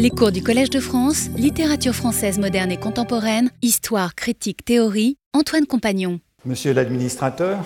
[0.00, 5.66] Les cours du Collège de France, littérature française moderne et contemporaine, histoire, critique, théorie, Antoine
[5.66, 6.20] Compagnon.
[6.46, 7.58] Monsieur l'administrateur,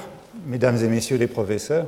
[0.44, 1.86] mesdames et messieurs les professeurs,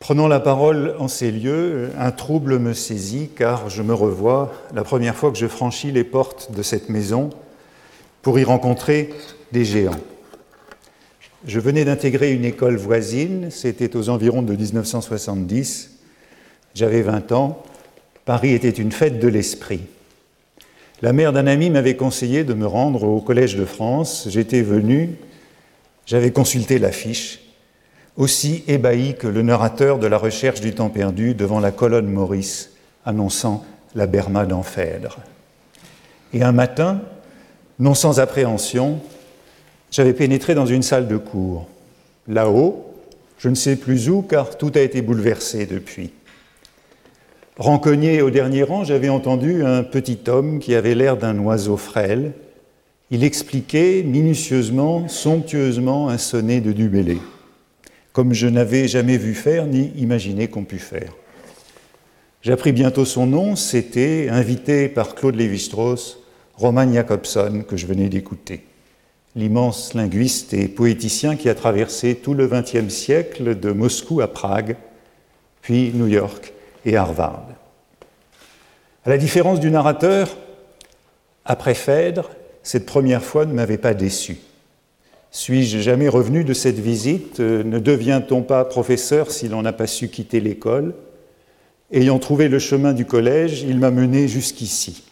[0.00, 4.82] prenant la parole en ces lieux, un trouble me saisit car je me revois la
[4.82, 7.28] première fois que je franchis les portes de cette maison
[8.22, 9.10] pour y rencontrer
[9.52, 10.00] des géants.
[11.44, 15.98] Je venais d'intégrer une école voisine, c'était aux environs de 1970.
[16.74, 17.62] J'avais 20 ans,
[18.28, 19.80] Paris était une fête de l'esprit.
[21.00, 24.28] La mère d'un ami m'avait conseillé de me rendre au Collège de France.
[24.28, 25.16] J'étais venu,
[26.04, 27.40] j'avais consulté l'affiche,
[28.18, 32.72] aussi ébahi que le narrateur de la recherche du temps perdu devant la colonne Maurice
[33.06, 33.64] annonçant
[33.94, 35.16] la Berma d'Enphèdre.
[36.34, 37.00] Et un matin,
[37.78, 39.00] non sans appréhension,
[39.90, 41.66] j'avais pénétré dans une salle de cours.
[42.26, 42.92] Là-haut,
[43.38, 46.10] je ne sais plus où, car tout a été bouleversé depuis.
[47.58, 52.30] Rancogné au dernier rang, j'avais entendu un petit homme qui avait l'air d'un oiseau frêle.
[53.10, 57.18] Il expliquait minutieusement, somptueusement un sonnet de Dubélé,
[58.12, 61.12] comme je n'avais jamais vu faire ni imaginé qu'on pût faire.
[62.42, 66.20] J'appris bientôt son nom, c'était, invité par Claude Lévi-Strauss,
[66.54, 68.62] Roman Jacobson, que je venais d'écouter
[69.34, 74.76] l'immense linguiste et poéticien qui a traversé tout le XXe siècle de Moscou à Prague,
[75.60, 76.52] puis New York
[76.88, 77.46] et Harvard.
[79.04, 80.36] À la différence du narrateur,
[81.44, 82.30] après Phèdre,
[82.62, 84.38] cette première fois ne m'avait pas déçu.
[85.30, 87.40] Suis-je jamais revenu de cette visite?
[87.40, 90.94] Ne devient-on pas professeur si l'on n'a pas su quitter l'école?
[91.92, 95.04] Ayant trouvé le chemin du collège, il m'a mené jusqu'ici.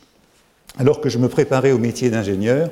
[0.79, 2.71] Alors que je me préparais au métier d'ingénieur,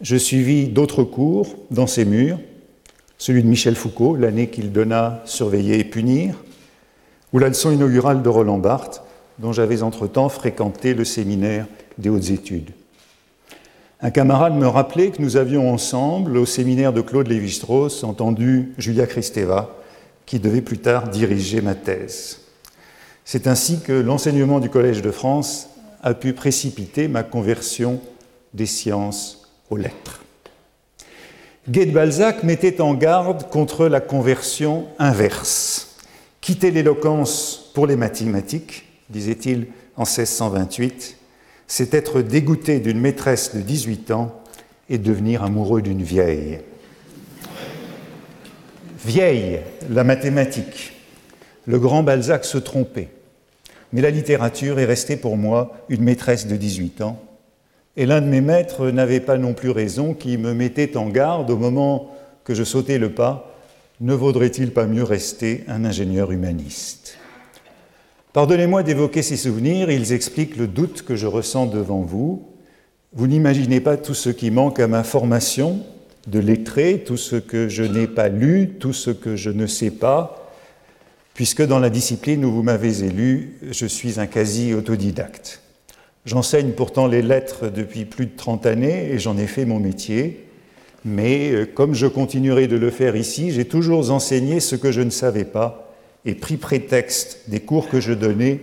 [0.00, 2.38] je suivis d'autres cours dans ces murs,
[3.16, 6.34] celui de Michel Foucault, l'année qu'il donna Surveiller et punir,
[7.34, 9.02] ou la leçon inaugurale de Roland Barthes,
[9.40, 11.66] dont j'avais entre-temps fréquenté le séminaire
[11.98, 12.70] des hautes études.
[14.00, 19.06] Un camarade me rappelait que nous avions ensemble, au séminaire de Claude Lévi-Strauss, entendu Julia
[19.06, 19.74] Kristeva,
[20.26, 22.38] qui devait plus tard diriger ma thèse.
[23.24, 25.70] C'est ainsi que l'enseignement du Collège de France
[26.04, 28.00] a pu précipiter ma conversion
[28.52, 30.22] des sciences aux lettres.
[31.68, 35.93] Guy de Balzac mettait en garde contre la conversion inverse.
[36.44, 41.16] Quitter l'éloquence pour les mathématiques, disait-il en 1628,
[41.66, 44.42] c'est être dégoûté d'une maîtresse de 18 ans
[44.90, 46.58] et devenir amoureux d'une vieille.
[49.06, 50.92] Vieille, la mathématique.
[51.66, 53.08] Le grand Balzac se trompait.
[53.94, 57.22] Mais la littérature est restée pour moi une maîtresse de 18 ans
[57.96, 61.50] et l'un de mes maîtres n'avait pas non plus raison, qui me mettait en garde
[61.50, 63.53] au moment que je sautais le pas,
[64.00, 67.18] ne vaudrait-il pas mieux rester un ingénieur humaniste?
[68.32, 72.48] Pardonnez-moi d'évoquer ces souvenirs, ils expliquent le doute que je ressens devant vous.
[73.12, 75.84] Vous n'imaginez pas tout ce qui manque à ma formation
[76.26, 79.92] de lettré, tout ce que je n'ai pas lu, tout ce que je ne sais
[79.92, 80.52] pas,
[81.34, 85.60] puisque dans la discipline où vous m'avez élu, je suis un quasi-autodidacte.
[86.24, 90.48] J'enseigne pourtant les lettres depuis plus de 30 années et j'en ai fait mon métier.
[91.04, 95.02] Mais euh, comme je continuerai de le faire ici, j'ai toujours enseigné ce que je
[95.02, 95.92] ne savais pas
[96.24, 98.60] et pris prétexte des cours que je donnais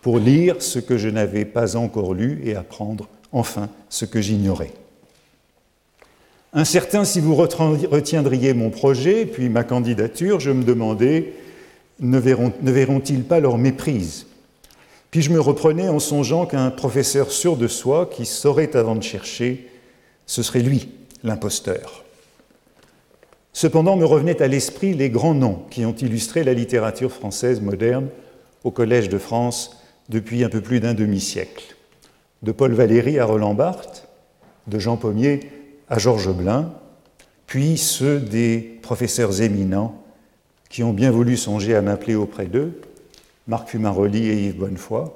[0.00, 4.72] pour lire ce que je n'avais pas encore lu et apprendre enfin ce que j'ignorais.
[6.54, 11.32] Incertain si vous retiendriez mon projet, puis ma candidature, je me demandais,
[12.00, 14.26] ne verront-ils pas leur méprise?
[15.10, 19.02] Puis je me reprenais en songeant qu'un professeur sûr de soi, qui saurait avant de
[19.02, 19.68] chercher,
[20.26, 20.88] ce serait lui,
[21.22, 22.04] l'imposteur.
[23.52, 28.08] Cependant me revenaient à l'esprit les grands noms qui ont illustré la littérature française moderne
[28.64, 31.76] au Collège de France depuis un peu plus d'un demi-siècle.
[32.42, 34.08] De Paul Valéry à Roland Barthes,
[34.66, 35.40] de Jean Pommier
[35.88, 36.72] à Georges Blin,
[37.46, 40.02] puis ceux des professeurs éminents
[40.70, 42.80] qui ont bien voulu songer à m'appeler auprès d'eux,
[43.46, 45.10] Marc Fumaroli et Yves Bonnefoy,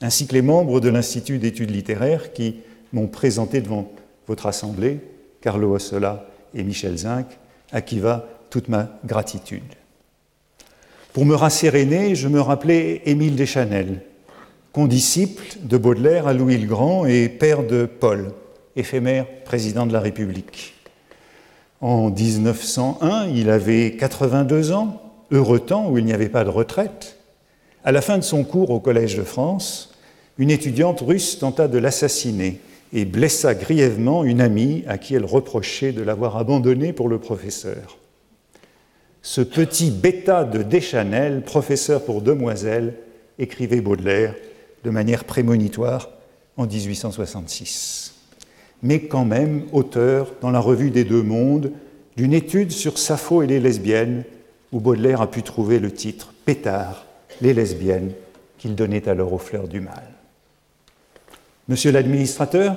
[0.00, 2.60] ainsi que les membres de l'Institut d'études littéraires qui
[2.92, 3.92] m'ont présenté devant
[4.26, 5.00] votre Assemblée,
[5.44, 6.24] Carlo Ossola
[6.54, 7.26] et Michel Zinc,
[7.70, 9.74] à qui va toute ma gratitude.
[11.12, 14.00] Pour me rasséréner, je me rappelais Émile Deschanel,
[14.72, 18.32] condisciple de Baudelaire à Louis le Grand et père de Paul,
[18.74, 20.72] éphémère président de la République.
[21.82, 27.18] En 1901, il avait 82 ans, heureux temps où il n'y avait pas de retraite,
[27.84, 29.92] à la fin de son cours au Collège de France,
[30.38, 32.62] une étudiante russe tenta de l'assassiner
[32.94, 37.98] et blessa grièvement une amie à qui elle reprochait de l'avoir abandonnée pour le professeur.
[39.20, 42.94] Ce petit bêta de Deschanel, professeur pour demoiselles,
[43.40, 44.36] écrivait Baudelaire,
[44.84, 46.10] de manière prémonitoire
[46.56, 48.14] en 1866.
[48.82, 51.72] Mais quand même auteur, dans la revue des deux mondes,
[52.16, 54.22] d'une étude sur Sappho et les lesbiennes,
[54.70, 57.06] où Baudelaire a pu trouver le titre Pétard,
[57.40, 58.12] les lesbiennes,
[58.56, 60.13] qu'il donnait alors aux fleurs du mal.
[61.66, 62.76] Monsieur l'administrateur,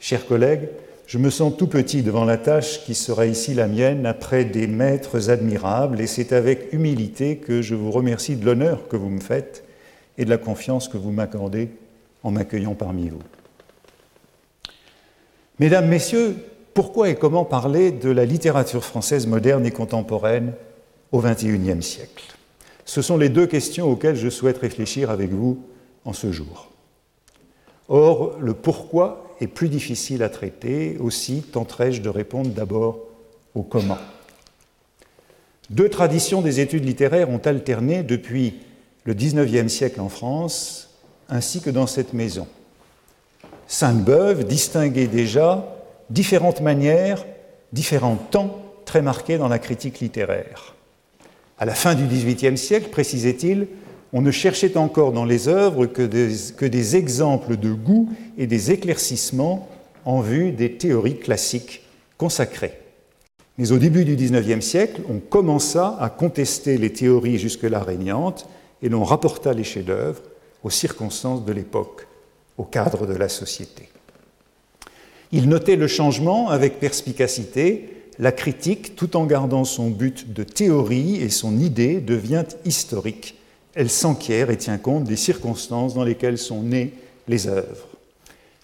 [0.00, 0.68] chers collègues,
[1.06, 4.66] je me sens tout petit devant la tâche qui sera ici la mienne après des
[4.66, 9.20] maîtres admirables, et c'est avec humilité que je vous remercie de l'honneur que vous me
[9.20, 9.62] faites
[10.18, 11.68] et de la confiance que vous m'accordez
[12.24, 13.22] en m'accueillant parmi vous.
[15.60, 16.34] Mesdames, Messieurs,
[16.72, 20.54] pourquoi et comment parler de la littérature française moderne et contemporaine
[21.12, 22.34] au XXIe siècle?
[22.84, 25.62] Ce sont les deux questions auxquelles je souhaite réfléchir avec vous
[26.04, 26.73] en ce jour.
[27.88, 32.98] Or, le pourquoi est plus difficile à traiter, aussi tenterai-je de répondre d'abord
[33.54, 33.98] au comment.
[35.70, 38.54] Deux traditions des études littéraires ont alterné depuis
[39.04, 40.90] le XIXe siècle en France,
[41.28, 42.46] ainsi que dans cette maison.
[43.66, 45.66] Sainte-Beuve distinguait déjà
[46.10, 47.24] différentes manières,
[47.72, 50.74] différents temps très marqués dans la critique littéraire.
[51.58, 53.68] À la fin du XVIIIe siècle, précisait-il,
[54.14, 58.08] on ne cherchait encore dans les œuvres que des, exemples de goût
[58.38, 59.68] et des éclaircissements
[60.04, 61.82] en vue des théories classiques
[62.16, 62.78] consacrées.
[63.58, 68.48] Mais au début du XIXe siècle, on commença à contester les théories jusque-là régnantes
[68.82, 70.22] et l'on rapporta les chefs-d'œuvre
[70.62, 72.06] aux circonstances de l'époque,
[72.56, 73.88] au cadre de la société.
[75.32, 77.88] Il notait le changement avec perspicacité,
[78.20, 83.40] la critique, tout en gardant son but de théorie et son idée, devient historique.
[83.74, 86.92] Elle s'enquiert et tient compte des circonstances dans lesquelles sont nées
[87.28, 87.88] les œuvres.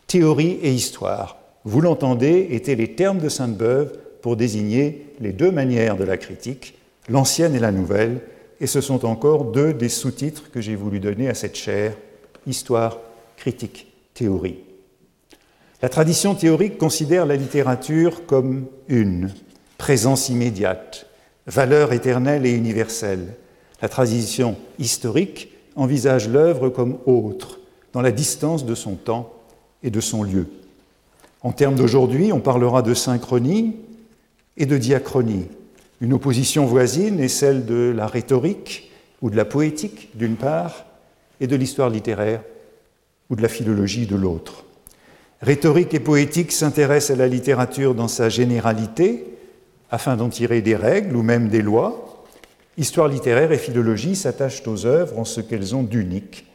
[0.07, 5.97] Théorie et histoire, vous l'entendez, étaient les termes de Sainte-Beuve pour désigner les deux manières
[5.97, 6.75] de la critique,
[7.09, 8.21] l'ancienne et la nouvelle,
[8.61, 11.95] et ce sont encore deux des sous-titres que j'ai voulu donner à cette chaire,
[12.47, 12.99] Histoire,
[13.37, 14.61] critique, théorie.
[15.83, 19.31] La tradition théorique considère la littérature comme une,
[19.77, 21.07] présence immédiate,
[21.47, 23.35] valeur éternelle et universelle.
[23.83, 27.61] La tradition historique envisage l'œuvre comme autre,
[27.93, 29.33] dans la distance de son temps
[29.83, 30.47] et de son lieu.
[31.43, 33.77] En termes d'aujourd'hui, on parlera de synchronie
[34.57, 35.47] et de diachronie.
[36.01, 38.91] Une opposition voisine est celle de la rhétorique
[39.23, 40.85] ou de la poétique d'une part,
[41.41, 42.43] et de l'histoire littéraire
[43.31, 44.65] ou de la philologie de l'autre.
[45.41, 49.25] Rhétorique et poétique s'intéressent à la littérature dans sa généralité,
[49.91, 52.10] afin d'en tirer des règles ou même des lois.
[52.77, 56.47] Histoire littéraire et philologie s'attachent aux œuvres en ce qu'elles ont d'unique,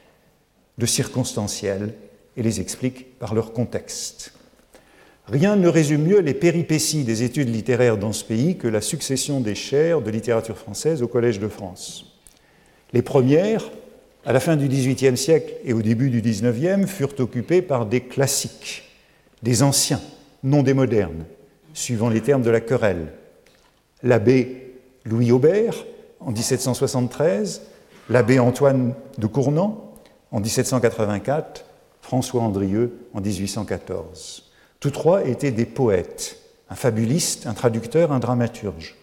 [0.78, 1.94] de circonstanciel,
[2.38, 4.34] et les expliquent par leur contexte.
[5.28, 9.40] Rien ne résume mieux les péripéties des études littéraires dans ce pays que la succession
[9.40, 12.20] des chaires de littérature française au Collège de France.
[12.94, 13.72] Les premières,
[14.26, 18.02] à la fin du XVIIIe siècle et au début du XIXe, furent occupées par des
[18.02, 18.84] classiques,
[19.42, 20.02] des anciens,
[20.44, 21.26] non des modernes,
[21.74, 23.08] suivant les termes de la querelle.
[24.04, 24.74] L'abbé
[25.06, 25.86] Louis Aubert,
[26.25, 27.62] en 1773,
[28.10, 29.94] l'abbé Antoine de Cournant,
[30.31, 31.66] en 1784,
[32.01, 34.44] François Andrieux, en 1814.
[34.80, 36.39] Tous trois étaient des poètes,
[36.69, 38.95] un fabuliste, un traducteur, un dramaturge.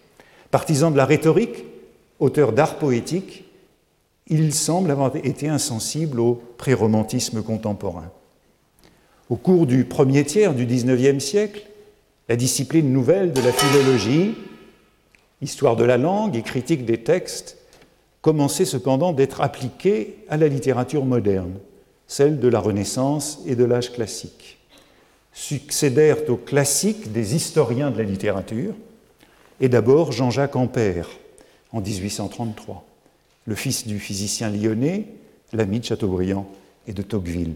[0.51, 1.65] Partisans de la rhétorique,
[2.19, 3.45] auteurs d'art poétique,
[4.27, 8.11] il semble avoir été insensible au préromantisme contemporain.
[9.29, 11.67] Au cours du premier tiers du XIXe siècle,
[12.29, 14.35] la discipline nouvelle de la philologie,
[15.43, 17.57] histoire de la langue et critique des textes,
[18.21, 21.53] commençait cependant d'être appliquée à la littérature moderne,
[22.07, 24.59] celle de la Renaissance et de l'âge classique.
[25.33, 28.73] Succédèrent aux classiques des historiens de la littérature,
[29.59, 31.09] et d'abord Jean-Jacques Ampère
[31.71, 32.85] en 1833
[33.45, 35.07] le fils du physicien lyonnais,
[35.51, 36.47] l'ami de Chateaubriand
[36.87, 37.55] et de Tocqueville.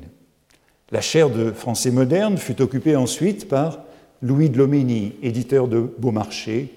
[0.91, 3.79] La chaire de français moderne fut occupée ensuite par
[4.21, 6.69] Louis de Loménie, éditeur de Beaumarchais,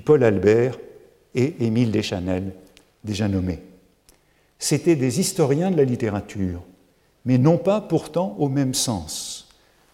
[0.00, 0.78] Paul Albert
[1.34, 2.52] et Émile Deschanel,
[3.04, 3.60] déjà nommés.
[4.58, 6.62] C'étaient des historiens de la littérature,
[7.24, 9.48] mais non pas pourtant au même sens.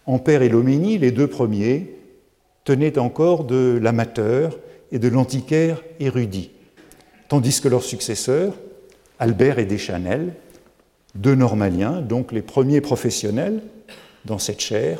[0.05, 1.95] Ampère et Loménie, les deux premiers,
[2.63, 4.57] tenaient encore de l'amateur
[4.91, 6.51] et de l'antiquaire érudit
[7.33, 8.53] tandis que leurs successeurs,
[9.17, 10.35] Albert et Deschanel,
[11.15, 13.63] deux normaliens, donc les premiers professionnels
[14.23, 14.99] dans cette chaire,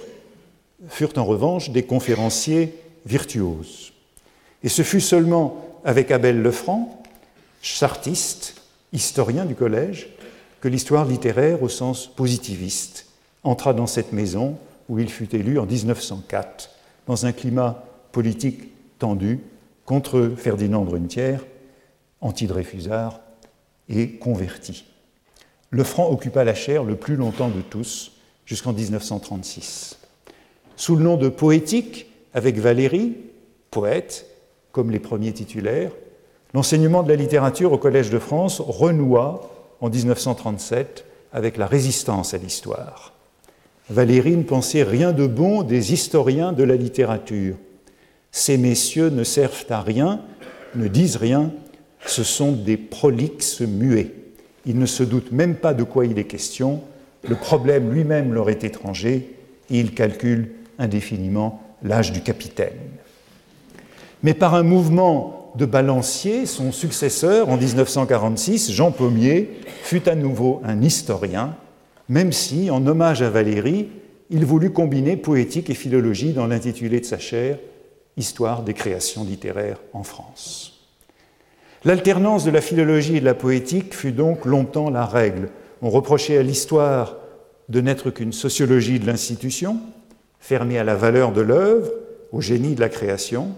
[0.87, 2.73] furent en revanche des conférenciers
[3.05, 3.92] virtuoses.
[4.63, 7.03] Et ce fut seulement avec Abel Lefranc,
[7.61, 8.55] chartiste,
[8.93, 10.09] historien du collège,
[10.61, 13.07] que l'histoire littéraire au sens positiviste
[13.43, 16.69] entra dans cette maison où il fut élu en 1904,
[17.07, 19.39] dans un climat politique tendu
[19.85, 21.43] contre Ferdinand Brunetière,
[22.21, 23.19] anti-Dreyfusard
[23.89, 24.85] et converti.
[25.71, 28.13] le franc occupa la chaire le plus longtemps de tous,
[28.45, 29.97] jusqu'en 1936.
[30.77, 33.17] Sous le nom de poétique, avec Valéry,
[33.71, 34.32] poète,
[34.73, 35.91] comme les premiers titulaires,
[36.53, 39.49] l'enseignement de la littérature au Collège de France renoua
[39.79, 43.13] en 1937 avec la résistance à l'histoire.
[43.89, 47.55] Valéry ne pensait rien de bon des historiens de la littérature.
[48.31, 50.21] Ces messieurs ne servent à rien,
[50.75, 51.51] ne disent rien,
[52.05, 54.11] ce sont des prolixes muets.
[54.65, 56.81] Ils ne se doutent même pas de quoi il est question,
[57.27, 59.35] le problème lui-même leur est étranger,
[59.69, 62.73] et ils calculent indéfiniment l'âge du capitaine.
[64.23, 70.61] Mais par un mouvement de balancier, son successeur, en 1946, Jean Pommier, fut à nouveau
[70.63, 71.55] un historien,
[72.09, 73.89] même si, en hommage à Valéry,
[74.29, 77.59] il voulut combiner poétique et philologie dans l'intitulé de sa chaire
[78.15, 80.87] Histoire des créations littéraires en France.
[81.83, 85.49] L'alternance de la philologie et de la poétique fut donc longtemps la règle.
[85.81, 87.17] On reprochait à l'histoire
[87.69, 89.79] de n'être qu'une sociologie de l'institution,
[90.39, 91.89] fermée à la valeur de l'œuvre,
[92.31, 93.55] au génie de la création.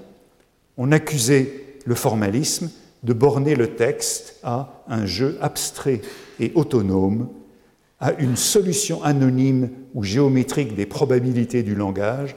[0.77, 1.51] On accusait
[1.85, 2.69] le formalisme
[3.03, 6.01] de borner le texte à un jeu abstrait
[6.39, 7.29] et autonome,
[7.99, 12.35] à une solution anonyme ou géométrique des probabilités du langage,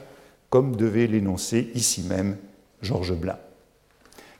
[0.49, 2.37] comme devait l'énoncer ici même
[2.81, 3.37] Georges Blin.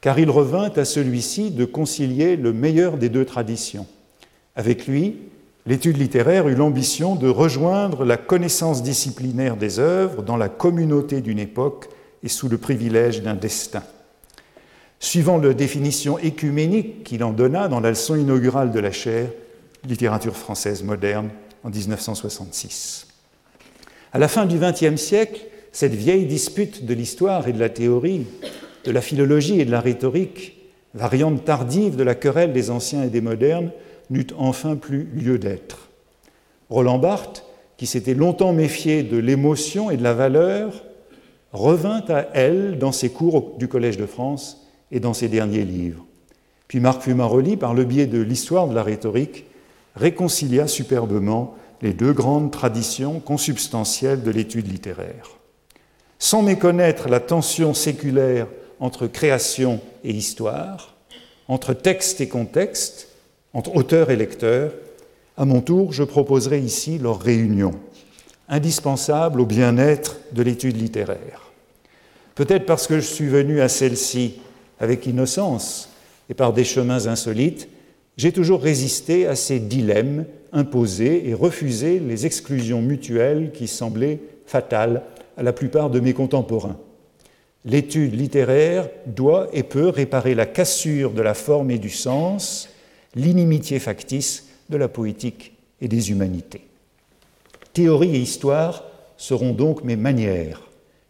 [0.02, 3.86] Car il revint à celui-ci de concilier le meilleur des deux traditions.
[4.56, 5.18] Avec lui,
[5.66, 11.40] l'étude littéraire eut l'ambition de rejoindre la connaissance disciplinaire des œuvres dans la communauté d'une
[11.40, 11.90] époque
[12.24, 13.84] et sous le privilège d'un destin.
[15.00, 19.30] Suivant la définition écuménique qu'il en donna dans la leçon inaugurale de la chaire
[19.88, 21.30] Littérature française moderne
[21.64, 23.08] en 1966.
[24.12, 28.26] À la fin du XXe siècle, cette vieille dispute de l'histoire et de la théorie,
[28.84, 30.58] de la philologie et de la rhétorique,
[30.94, 33.72] variante tardive de la querelle des anciens et des modernes,
[34.10, 35.90] n'eut enfin plus lieu d'être.
[36.70, 37.46] Roland Barthes,
[37.78, 40.84] qui s'était longtemps méfié de l'émotion et de la valeur,
[41.52, 46.06] revint à elle dans ses cours du Collège de France et dans ses derniers livres.
[46.68, 49.46] Puis Marc Fumaroli, par le biais de l'histoire de la rhétorique,
[49.96, 55.32] réconcilia superbement les deux grandes traditions consubstantielles de l'étude littéraire.
[56.20, 58.48] Sans méconnaître la tension séculaire
[58.80, 60.96] entre création et histoire,
[61.48, 63.08] entre texte et contexte,
[63.54, 64.72] entre auteur et lecteur,
[65.38, 67.72] à mon tour, je proposerai ici leur réunion,
[68.50, 71.52] indispensable au bien-être de l'étude littéraire.
[72.36, 74.36] Peut-être parce que je suis venu à celle-ci
[74.80, 75.90] avec innocence
[76.30, 77.70] et par des chemins insolites,
[78.18, 85.04] j'ai toujours résisté à ces dilemmes imposés et refusé les exclusions mutuelles qui semblaient fatales
[85.38, 86.78] à la plupart de mes contemporains.
[87.66, 92.70] L'étude littéraire doit et peut réparer la cassure de la forme et du sens,
[93.16, 96.69] l'inimitié factice de la poétique et des humanités.
[97.74, 98.84] Théorie et histoire
[99.18, 100.62] seront donc mes manières,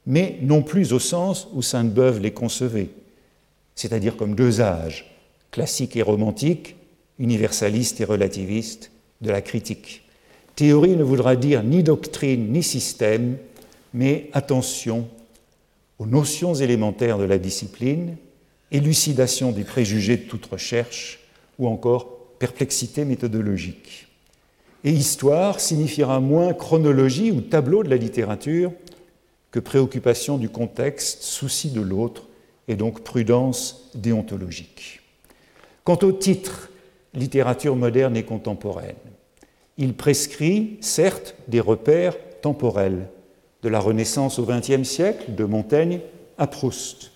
[0.05, 2.89] mais non plus au sens où Sainte-Beuve les concevait,
[3.75, 5.15] c'est-à-dire comme deux âges,
[5.51, 6.75] classique et romantique,
[7.17, 10.03] universaliste et relativiste, de la critique.
[10.55, 13.37] Théorie ne voudra dire ni doctrine ni système,
[13.93, 15.07] mais attention
[15.99, 18.17] aux notions élémentaires de la discipline,
[18.71, 21.19] élucidation des préjugés de toute recherche,
[21.57, 22.07] ou encore
[22.39, 24.08] perplexité méthodologique.
[24.83, 28.71] Et histoire signifiera moins chronologie ou tableau de la littérature
[29.51, 32.27] que préoccupation du contexte, souci de l'autre
[32.67, 35.01] et donc prudence déontologique.
[35.83, 36.69] Quant au titre
[37.13, 38.95] littérature moderne et contemporaine,
[39.77, 43.07] il prescrit certes des repères temporels,
[43.63, 45.99] de la Renaissance au XXe siècle, de Montaigne
[46.37, 47.11] à Proust.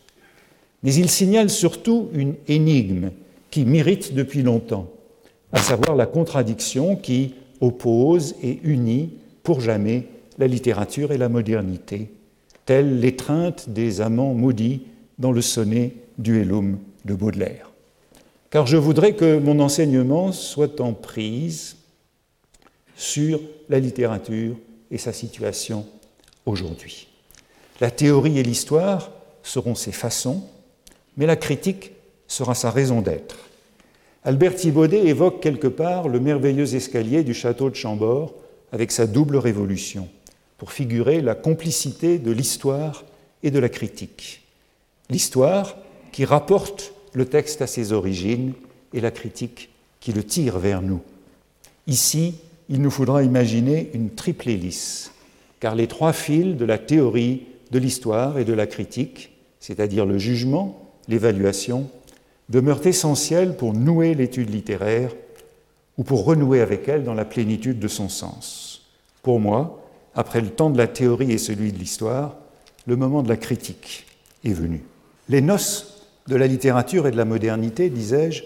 [0.81, 3.11] Mais il signale surtout une énigme
[3.51, 4.87] qui mérite depuis longtemps,
[5.53, 9.11] à savoir la contradiction qui oppose et unit
[9.43, 10.07] pour jamais
[10.37, 12.11] la littérature et la modernité,
[12.65, 14.83] telle l'étreinte des amants maudits
[15.19, 17.71] dans le sonnet Duellum de Baudelaire.
[18.49, 21.77] Car je voudrais que mon enseignement soit en prise
[22.95, 24.55] sur la littérature
[24.91, 25.85] et sa situation
[26.45, 27.07] aujourd'hui.
[27.81, 30.43] La théorie et l'histoire seront ses façons,
[31.17, 31.93] mais la critique
[32.27, 33.37] sera sa raison d'être.
[34.25, 38.33] Albert Thibaudet évoque quelque part le merveilleux escalier du château de Chambord
[38.71, 40.07] avec sa double révolution,
[40.57, 43.03] pour figurer la complicité de l'histoire
[43.43, 44.43] et de la critique.
[45.09, 45.75] L'histoire
[46.13, 48.53] qui rapporte le texte à ses origines
[48.93, 51.01] et la critique qui le tire vers nous.
[51.87, 52.35] Ici,
[52.69, 55.11] il nous faudra imaginer une triple hélice
[55.59, 60.17] car les trois fils de la théorie de l'histoire et de la critique, c'est-à-dire le
[60.17, 61.89] jugement, l'évaluation,
[62.49, 65.11] demeurent essentiels pour nouer l'étude littéraire
[65.97, 68.89] ou pour renouer avec elle dans la plénitude de son sens.
[69.21, 69.83] Pour moi,
[70.15, 72.35] après le temps de la théorie et celui de l'histoire,
[72.85, 74.05] le moment de la critique
[74.43, 74.83] est venu.
[75.29, 78.43] Les noces de la littérature et de la modernité, disais-je,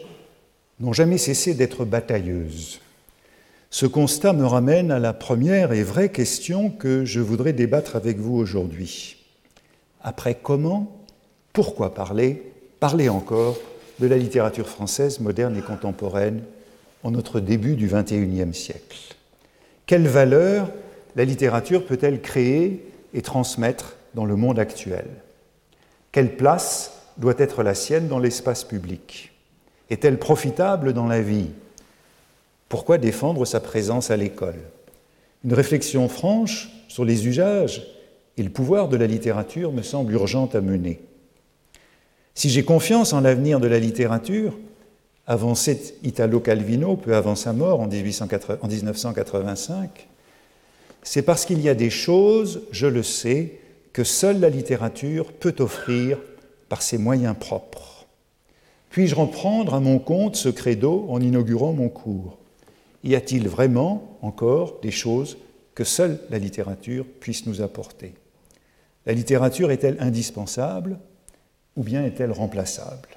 [0.80, 2.80] n'ont jamais cessé d'être batailleuses.
[3.70, 8.18] Ce constat me ramène à la première et vraie question que je voudrais débattre avec
[8.18, 9.18] vous aujourd'hui.
[10.01, 11.04] Après comment,
[11.51, 13.58] pourquoi parler, parler encore
[14.00, 16.44] de la littérature française moderne et contemporaine
[17.04, 19.16] en notre début du XXIe siècle.
[19.86, 20.70] Quelle valeur
[21.16, 25.06] la littérature peut-elle créer et transmettre dans le monde actuel?
[26.12, 29.32] Quelle place doit être la sienne dans l'espace public?
[29.89, 31.50] Est-elle profitable dans la vie?
[32.70, 34.60] Pourquoi défendre sa présence à l'école?
[35.46, 37.88] Une réflexion franche sur les usages
[38.36, 41.00] et le pouvoir de la littérature me semble urgente à mener.
[42.38, 44.56] Si j'ai confiance en l'avenir de la littérature,
[45.25, 50.08] avançait Italo Calvino peu avant sa mort en, 1985,
[51.01, 53.53] c'est parce qu'il y a des choses, je le sais,
[53.91, 56.20] que seule la littérature peut offrir
[56.70, 58.06] par ses moyens propres.
[58.91, 62.38] Puis-je reprendre à mon compte ce credo en inaugurant mon cours?
[63.03, 65.39] Y a-t-il vraiment encore des choses
[65.74, 68.13] que seule la littérature puisse nous apporter?
[69.08, 71.00] La littérature est-elle indispensable
[71.78, 73.08] ou bien est-elle remplaçable?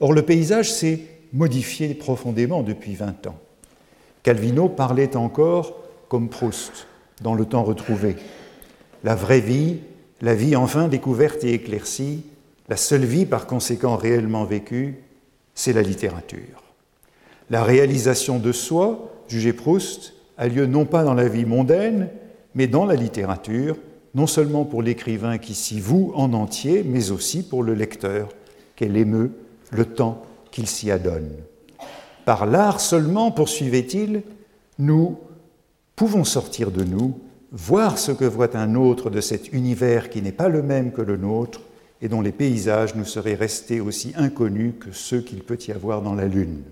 [0.00, 1.00] Or, le paysage s'est
[1.32, 3.38] modifié profondément depuis 20 ans.
[4.22, 5.76] Calvino parlait encore
[6.08, 6.86] comme Proust
[7.22, 8.16] dans le temps retrouvé.
[9.04, 9.78] La vraie vie,
[10.20, 12.24] la vie enfin découverte et éclaircie,
[12.68, 14.96] la seule vie par conséquent réellement vécue,
[15.54, 16.62] c'est la littérature.
[17.50, 22.08] La réalisation de soi, jugé Proust, a lieu non pas dans la vie mondaine,
[22.54, 23.76] mais dans la littérature,
[24.14, 28.28] non seulement pour l'écrivain qui s'y voue en entier, mais aussi pour le lecteur
[28.76, 29.32] qu'elle émeut
[29.70, 31.30] le temps qu'il s'y adonne.
[32.24, 34.22] Par l'art seulement, poursuivait-il,
[34.78, 35.18] nous
[35.96, 37.18] pouvons sortir de nous,
[37.52, 41.02] voir ce que voit un autre de cet univers qui n'est pas le même que
[41.02, 41.60] le nôtre
[42.00, 46.02] et dont les paysages nous seraient restés aussi inconnus que ceux qu'il peut y avoir
[46.02, 46.62] dans la Lune.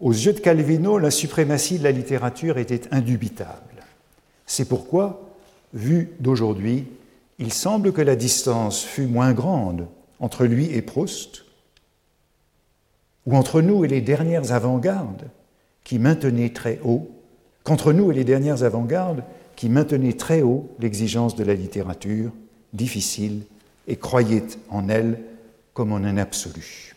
[0.00, 3.84] Aux yeux de Calvino, la suprématie de la littérature était indubitable.
[4.46, 5.31] C'est pourquoi,
[5.72, 6.86] vu d'aujourd'hui,
[7.38, 9.86] il semble que la distance fut moins grande
[10.20, 11.44] entre lui et Proust,
[13.26, 15.28] ou entre nous et les dernières avant-gardes
[15.84, 17.10] qui maintenaient très haut,
[17.64, 19.24] qu'entre nous et les dernières avant-gardes
[19.56, 22.30] qui maintenaient très haut l'exigence de la littérature,
[22.72, 23.42] difficile,
[23.88, 25.18] et croyaient en elle
[25.74, 26.94] comme en un absolu.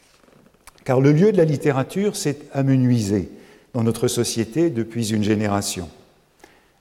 [0.84, 3.30] Car le lieu de la littérature s'est amenuisé
[3.74, 5.90] dans notre société depuis une génération.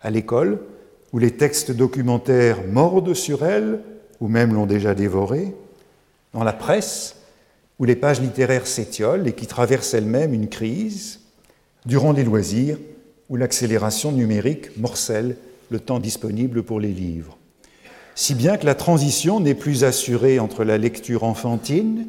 [0.02, 0.61] À l'école,
[1.14, 3.79] où les textes documentaires mordent sur elle,
[4.20, 5.55] ou même l'ont déjà dévorée,
[6.33, 7.14] dans la presse,
[7.79, 11.20] où les pages littéraires s'étiolent et qui traversent elles-mêmes une crise,
[11.87, 12.79] durant les loisirs,
[13.29, 15.37] où l'accélération numérique morcelle
[15.70, 17.38] le temps disponible pour les livres.
[18.16, 22.09] Si bien que la transition n'est plus assurée entre la lecture enfantine,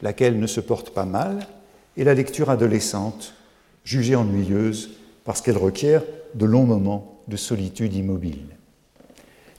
[0.00, 1.48] laquelle ne se porte pas mal,
[1.96, 3.34] et la lecture adolescente,
[3.82, 4.90] jugée ennuyeuse
[5.24, 6.04] parce qu'elle requiert
[6.36, 8.56] de longs moments de solitude immobile.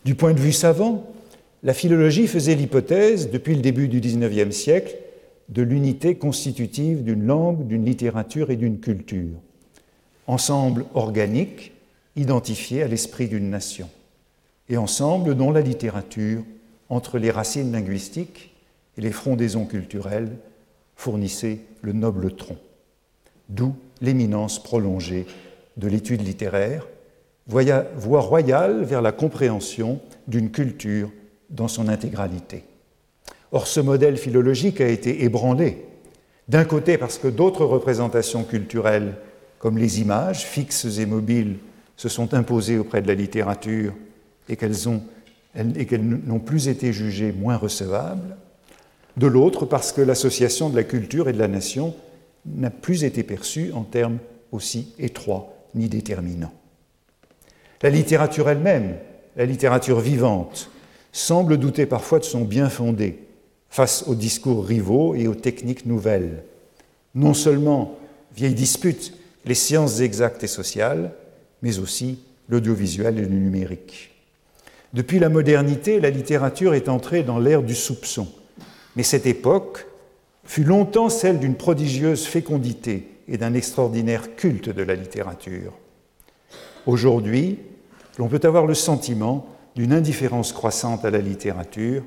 [0.06, 1.06] Du point de vue savant,
[1.64, 4.96] la philologie faisait l'hypothèse, depuis le début du XIXe siècle,
[5.50, 9.36] de l'unité constitutive d'une langue, d'une littérature et d'une culture,
[10.28, 11.74] ensemble organique
[12.16, 13.90] identifié à l'esprit d'une nation,
[14.68, 16.44] et ensemble dont la littérature,
[16.90, 18.54] entre les racines linguistiques
[18.98, 20.38] et les frondaisons culturelles,
[20.96, 22.58] fournissait le noble tronc.
[23.48, 25.26] D'où l'éminence prolongée
[25.78, 26.86] de l'étude littéraire,
[27.50, 31.10] voie royale vers la compréhension d'une culture
[31.50, 32.64] dans son intégralité.
[33.52, 35.86] Or, ce modèle philologique a été ébranlé,
[36.48, 39.16] d'un côté parce que d'autres représentations culturelles,
[39.58, 41.58] comme les images, fixes et mobiles,
[41.98, 43.94] se sont imposées auprès de la littérature
[44.48, 44.78] et qu'elles
[46.26, 48.38] n'ont plus été jugées moins recevables,
[49.18, 51.94] de l'autre parce que l'association de la culture et de la nation
[52.46, 54.20] n'a plus été perçue en termes
[54.52, 56.54] aussi étroits ni déterminants.
[57.82, 58.98] La littérature elle-même,
[59.38, 60.70] la littérature vivante,
[61.14, 63.20] semble douter parfois de son bien fondé
[63.70, 66.44] face aux discours rivaux et aux techniques nouvelles.
[67.16, 67.98] Non seulement,
[68.36, 69.14] vieille dispute,
[69.46, 71.14] les sciences exactes et sociales,
[71.62, 74.12] mais aussi l'audiovisuel et le numérique.
[74.94, 78.28] Depuis la modernité, la littérature est entrée dans l'ère du soupçon,
[78.96, 79.86] mais cette époque
[80.44, 85.74] fut longtemps celle d'une prodigieuse fécondité et d'un extraordinaire culte de la littérature.
[86.88, 87.60] Aujourd'hui,
[88.20, 92.04] l'on peut avoir le sentiment d'une indifférence croissante à la littérature,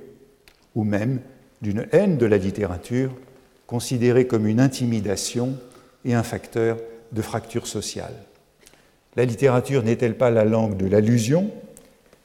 [0.74, 1.20] ou même
[1.62, 3.10] d'une haine de la littérature
[3.66, 5.56] considérée comme une intimidation
[6.04, 6.76] et un facteur
[7.12, 8.12] de fracture sociale.
[9.16, 11.50] La littérature n'est-elle pas la langue de l'allusion?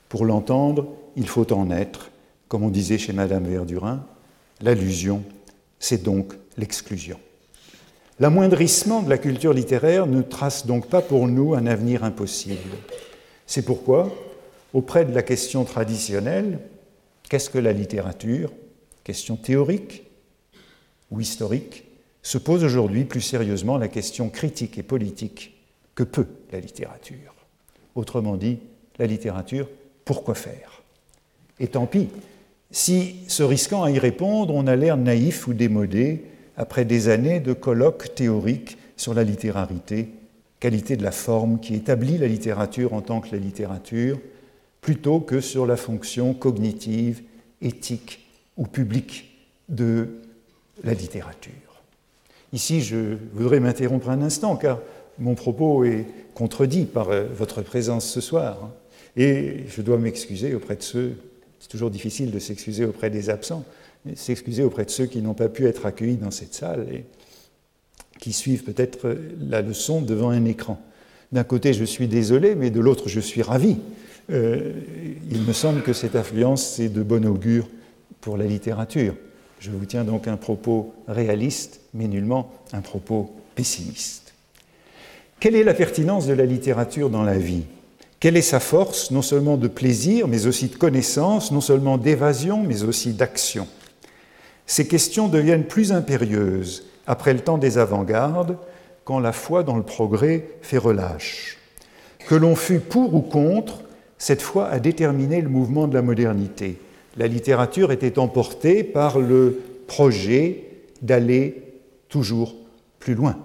[0.10, 2.12] Pour l'entendre, il faut en être,
[2.50, 4.06] comme on disait chez Madame Verdurin,
[4.62, 5.24] l'allusion,
[5.80, 7.20] c'est donc l'exclusion.
[8.20, 12.76] L'amoindrissement de la culture littéraire ne trace donc pas pour nous un avenir impossible.
[13.48, 14.14] C'est pourquoi,
[14.74, 16.60] auprès de la question traditionnelle,
[17.30, 18.52] qu'est-ce que la littérature?
[19.06, 20.04] Question théorique
[21.10, 21.86] ou historique,
[22.22, 25.56] se pose aujourd'hui plus sérieusement la question critique et politique
[25.96, 27.34] que peut la littérature.
[27.96, 28.60] Autrement dit,
[29.00, 29.70] la littérature,
[30.04, 30.84] pourquoi faire?
[31.62, 32.10] Et tant pis,
[32.70, 36.26] si, se risquant à y répondre, on a l'air naïf ou démodé
[36.58, 40.10] après des années de colloques théoriques sur la littérarité,
[40.60, 44.20] qualité de la forme qui établit la littérature en tant que la littérature,
[44.82, 47.22] plutôt que sur la fonction cognitive,
[47.62, 49.30] éthique ou publique
[49.70, 50.08] de
[50.84, 51.54] la littérature.
[52.54, 54.80] Ici, je voudrais m'interrompre un instant, car
[55.20, 58.70] mon propos est contredit par euh, votre présence ce soir.
[59.16, 61.18] Et je dois m'excuser auprès de ceux,
[61.60, 63.66] c'est toujours difficile de s'excuser auprès des absents,
[64.16, 66.88] s'excuser auprès de ceux qui n'ont pas pu être accueillis dans cette salle
[68.20, 70.82] qui suivent peut-être la leçon devant un écran.
[71.32, 73.78] D'un côté, je suis désolé, mais de l'autre, je suis ravi.
[74.32, 74.74] Euh,
[75.32, 77.68] il me semble que cette affluence est de bon augure
[78.22, 79.16] pour la littérature.
[79.60, 84.34] Je vous tiens donc un propos réaliste, mais nullement un propos pessimiste.
[85.40, 87.64] Quelle est la pertinence de la littérature dans la vie?
[88.20, 92.64] Quelle est sa force, non seulement de plaisir, mais aussi de connaissance, non seulement d'évasion,
[92.64, 93.68] mais aussi d'action?
[94.66, 98.58] Ces questions deviennent plus impérieuses après le temps des avant-gardes,
[99.06, 101.58] quand la foi dans le progrès fait relâche.
[102.28, 103.82] Que l'on fût pour ou contre,
[104.18, 106.80] cette foi a déterminé le mouvement de la modernité
[107.18, 110.64] la littérature était emportée par le projet
[111.02, 111.64] d'aller
[112.10, 112.56] toujours
[113.00, 113.38] plus loin,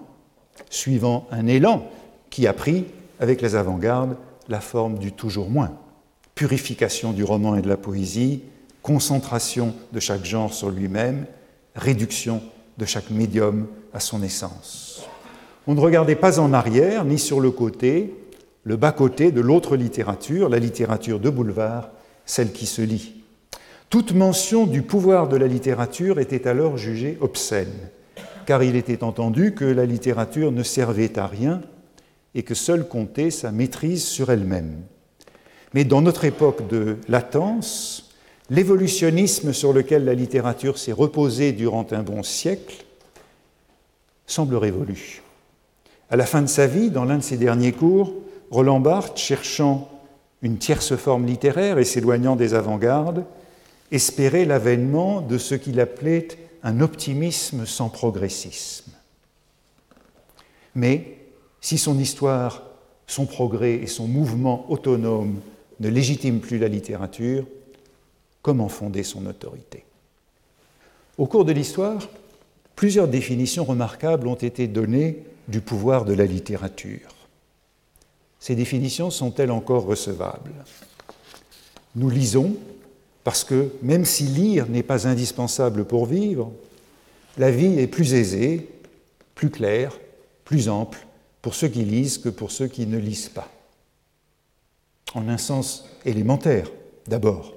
[0.70, 1.88] suivant un élan
[2.31, 2.85] qui a pris,
[3.18, 4.16] avec les avant-gardes,
[4.48, 5.72] la forme du toujours moins.
[6.35, 8.42] Purification du roman et de la poésie,
[8.83, 11.27] concentration de chaque genre sur lui-même,
[11.75, 12.42] réduction
[12.79, 15.07] de chaque médium à son essence.
[15.67, 18.15] On ne regardait pas en arrière ni sur le côté,
[18.65, 21.91] le bas-côté de l'autre littérature, la littérature de boulevard,
[22.27, 23.23] celle qui se lit.
[23.91, 27.91] Toute mention du pouvoir de la littérature était alors jugée obscène,
[28.47, 31.61] car il était entendu que la littérature ne servait à rien
[32.35, 34.81] et que seule comptait sa maîtrise sur elle-même.
[35.75, 38.12] Mais dans notre époque de latence,
[38.51, 42.85] l'évolutionnisme sur lequel la littérature s'est reposée durant un bon siècle
[44.27, 45.23] semble révolu.
[46.11, 48.15] À la fin de sa vie, dans l'un de ses derniers cours,
[48.51, 49.89] Roland Barthes, cherchant
[50.43, 53.25] une tierce forme littéraire et s'éloignant des avant-gardes,
[53.91, 56.29] espérait l'avènement de ce qu'il appelait
[56.63, 58.93] un optimisme sans progressisme.
[60.75, 61.19] Mais
[61.61, 62.63] si son histoire,
[63.07, 65.41] son progrès et son mouvement autonome
[65.81, 67.45] ne légitiment plus la littérature,
[68.43, 69.85] comment fonder son autorité
[71.17, 72.09] Au cours de l'histoire,
[72.77, 77.15] plusieurs définitions remarquables ont été données du pouvoir de la littérature.
[78.41, 80.53] Ces définitions sont-elles encore recevables?
[81.95, 82.57] Nous lisons
[83.25, 86.51] parce que même si lire n'est pas indispensable pour vivre,
[87.39, 88.69] la vie est plus aisée,
[89.35, 89.99] plus claire,
[90.45, 91.07] plus ample
[91.41, 93.49] pour ceux qui lisent que pour ceux qui ne lisent pas.
[95.15, 96.69] En un sens élémentaire,
[97.07, 97.55] d'abord.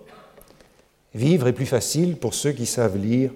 [1.15, 3.31] Vivre est plus facile pour ceux qui savent lire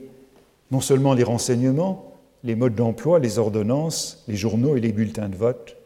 [0.70, 2.13] non seulement les renseignements,
[2.44, 5.78] les modes d'emploi, les ordonnances, les journaux et les bulletins de vote,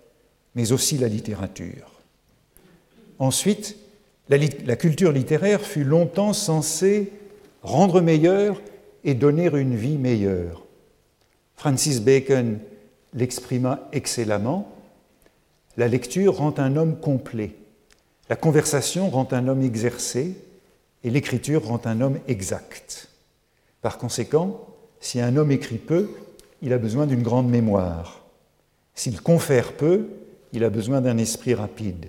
[0.56, 2.02] mais aussi la littérature.
[3.20, 3.78] Ensuite,
[4.28, 7.12] la, culture littéraire fut longtemps censée
[7.62, 8.60] rendre meilleure
[9.04, 10.64] et donner une vie meilleure.
[11.56, 12.58] Francis Bacon
[13.14, 14.68] l'exprima excellemment.
[15.78, 17.52] La lecture rend un homme complet,
[18.30, 20.36] la conversation rend un homme exercé
[21.04, 23.10] et l'écriture rend un homme exact.
[23.82, 24.68] Par conséquent,
[25.00, 26.10] si un homme écrit peu,
[26.62, 28.22] il a besoin d'une grande mémoire.
[28.96, 30.08] S'il confère peu,
[30.54, 32.08] il a besoin d'un esprit rapide.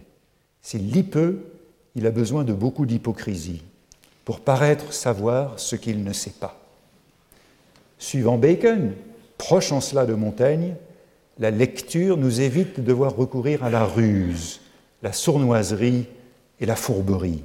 [0.62, 1.40] S'il lit peu,
[1.96, 3.62] il a besoin de beaucoup d'hypocrisie
[4.24, 6.60] pour paraître savoir ce qu'il ne sait pas.
[7.98, 8.92] Suivant Bacon,
[9.38, 10.74] proche en cela de Montaigne,
[11.38, 14.60] la lecture nous évite de devoir recourir à la ruse,
[15.02, 16.06] la sournoiserie
[16.60, 17.44] et la fourberie.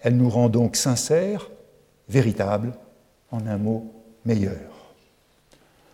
[0.00, 1.50] Elle nous rend donc sincères,
[2.08, 2.72] véritables,
[3.30, 3.92] en un mot,
[4.24, 4.94] meilleurs.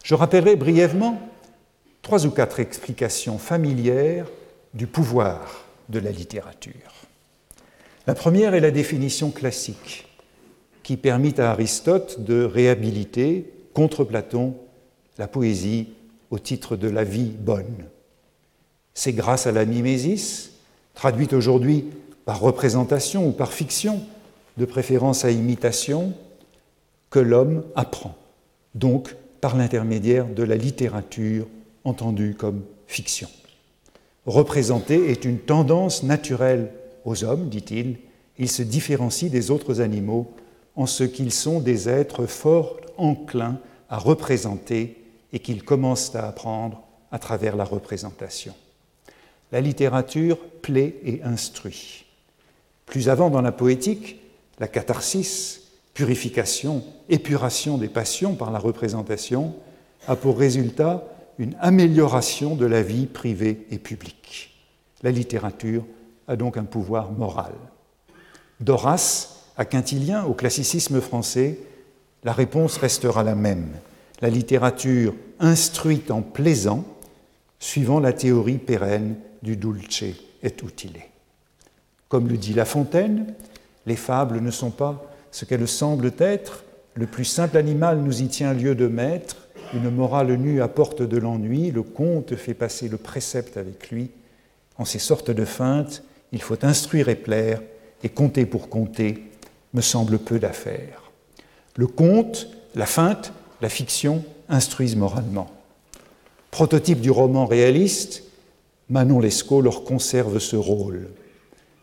[0.04, 1.20] Je rappellerai brièvement
[2.02, 4.26] trois ou quatre explications familières
[4.74, 6.72] du pouvoir de la littérature.
[8.06, 10.06] La première est la définition classique,
[10.84, 14.54] qui permit à Aristote de réhabiliter, contre Platon,
[15.18, 15.88] la poésie
[16.30, 17.86] au titre de la vie bonne.
[18.94, 20.52] C'est grâce à la mimésis,
[20.94, 21.86] traduite aujourd'hui
[22.26, 24.02] par représentation ou par fiction,
[24.58, 26.12] de préférence à imitation,
[27.08, 28.14] que l'homme apprend,
[28.74, 31.46] donc par l'intermédiaire de la littérature
[31.84, 33.28] entendue comme fiction.
[34.26, 36.72] Représenter est une tendance naturelle
[37.04, 37.98] aux hommes, dit-il,
[38.38, 40.34] ils se différencient des autres animaux
[40.74, 46.82] en ce qu'ils sont des êtres fort enclins à représenter et qu'ils commencent à apprendre
[47.12, 48.54] à travers la représentation.
[49.52, 52.05] La littérature plaît et instruit.
[52.86, 54.20] Plus avant dans la poétique,
[54.58, 59.54] la catharsis, purification, épuration des passions par la représentation,
[60.08, 61.04] a pour résultat
[61.38, 64.54] une amélioration de la vie privée et publique.
[65.02, 65.84] La littérature
[66.28, 67.52] a donc un pouvoir moral.
[68.60, 71.58] D'Horace à Quintilien, au classicisme français,
[72.24, 73.68] la réponse restera la même.
[74.20, 76.84] La littérature instruite en plaisant,
[77.58, 80.02] suivant la théorie pérenne du dulce
[80.42, 81.00] et utile.
[82.08, 83.34] Comme le dit La Fontaine,
[83.86, 86.64] les fables ne sont pas ce qu'elles semblent être,
[86.94, 91.18] le plus simple animal nous y tient lieu de maître, une morale nue apporte de
[91.18, 94.10] l'ennui, le conte fait passer le précepte avec lui.
[94.78, 97.60] En ces sortes de feintes, il faut instruire et plaire,
[98.02, 99.24] et compter pour compter
[99.74, 101.10] me semble peu d'affaires.
[101.76, 105.50] Le conte, la feinte, la fiction instruisent moralement.
[106.50, 108.22] Prototype du roman réaliste,
[108.88, 111.08] Manon Lescaut leur conserve ce rôle.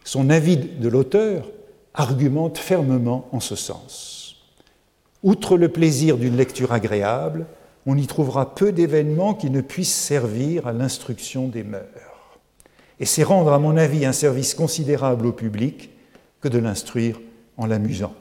[0.03, 1.49] Son avis de l'auteur
[1.93, 4.35] argumente fermement en ce sens.
[5.23, 7.45] Outre le plaisir d'une lecture agréable,
[7.85, 11.83] on y trouvera peu d'événements qui ne puissent servir à l'instruction des mœurs.
[12.99, 15.89] Et c'est rendre, à mon avis, un service considérable au public
[16.41, 17.19] que de l'instruire
[17.57, 18.13] en l'amusant.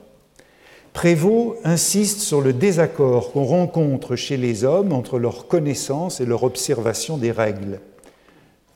[0.93, 6.43] Prévost insiste sur le désaccord qu'on rencontre chez les hommes entre leur connaissance et leur
[6.45, 7.81] observation des règles.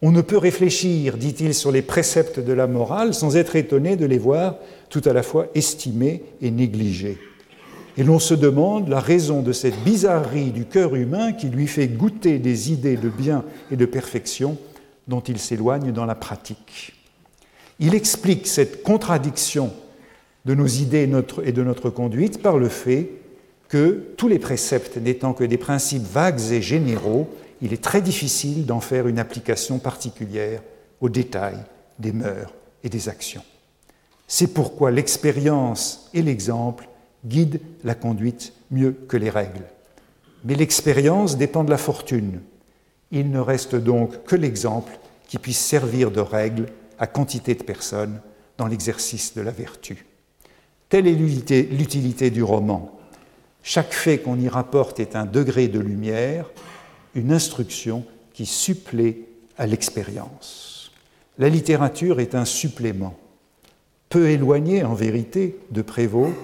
[0.02, 4.06] On ne peut réfléchir, dit-il, sur les préceptes de la morale sans être étonné de
[4.06, 4.56] les voir
[4.90, 7.18] tout à la fois estimés et négligés.
[7.96, 11.88] Et l'on se demande la raison de cette bizarrerie du cœur humain qui lui fait
[11.88, 14.58] goûter des idées de bien et de perfection
[15.08, 16.92] dont il s'éloigne dans la pratique.
[17.78, 19.72] Il explique cette contradiction
[20.44, 21.10] de nos idées
[21.44, 23.10] et de notre conduite par le fait
[23.68, 27.28] que tous les préceptes n'étant que des principes vagues et généraux,
[27.62, 30.62] il est très difficile d'en faire une application particulière
[31.00, 31.62] aux détails
[31.98, 32.52] des mœurs
[32.84, 33.44] et des actions.
[34.26, 36.88] C'est pourquoi l'expérience et l'exemple
[37.24, 39.64] guident la conduite mieux que les règles.
[40.44, 42.40] Mais l'expérience dépend de la fortune.
[43.10, 46.66] Il ne reste donc que l'exemple qui puisse servir de règle
[46.98, 48.20] à quantité de personnes
[48.58, 50.06] dans l'exercice de la vertu.
[50.88, 52.98] Telle est l'utilité du roman.
[53.62, 56.48] Chaque fait qu'on y rapporte est un degré de lumière,
[57.16, 59.26] une instruction qui supplée
[59.58, 60.92] à l'expérience.
[61.38, 63.16] La littérature est un supplément.
[64.10, 66.34] Peu éloigné en vérité de Prévost,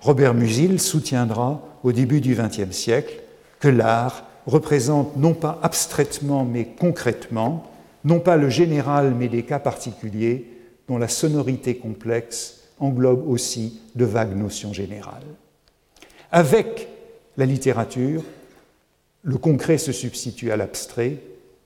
[0.00, 3.22] Robert Musil soutiendra au début du XXe siècle
[3.58, 7.70] que l'art représente non pas abstraitement mais concrètement,
[8.04, 10.46] non pas le général mais des cas particuliers
[10.88, 15.22] dont la sonorité complexe englobe aussi de vagues notions générales.
[16.30, 16.88] Avec
[17.36, 18.22] la littérature,
[19.22, 21.18] le concret se substitue à l'abstrait,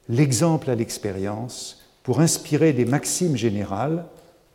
[0.08, 4.04] l'exemple à l'expérience, pour inspirer des maximes générales,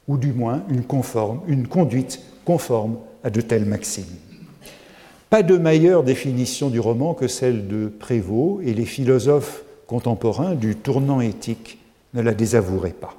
[0.07, 4.05] ou du moins une, conduite conforme à de telles maximes.
[5.29, 10.75] Pas de meilleure définition du roman que celle de Prévost, et les philosophes contemporains du
[10.75, 11.79] tournant éthique
[12.13, 13.15] ne la désavoueraient pas.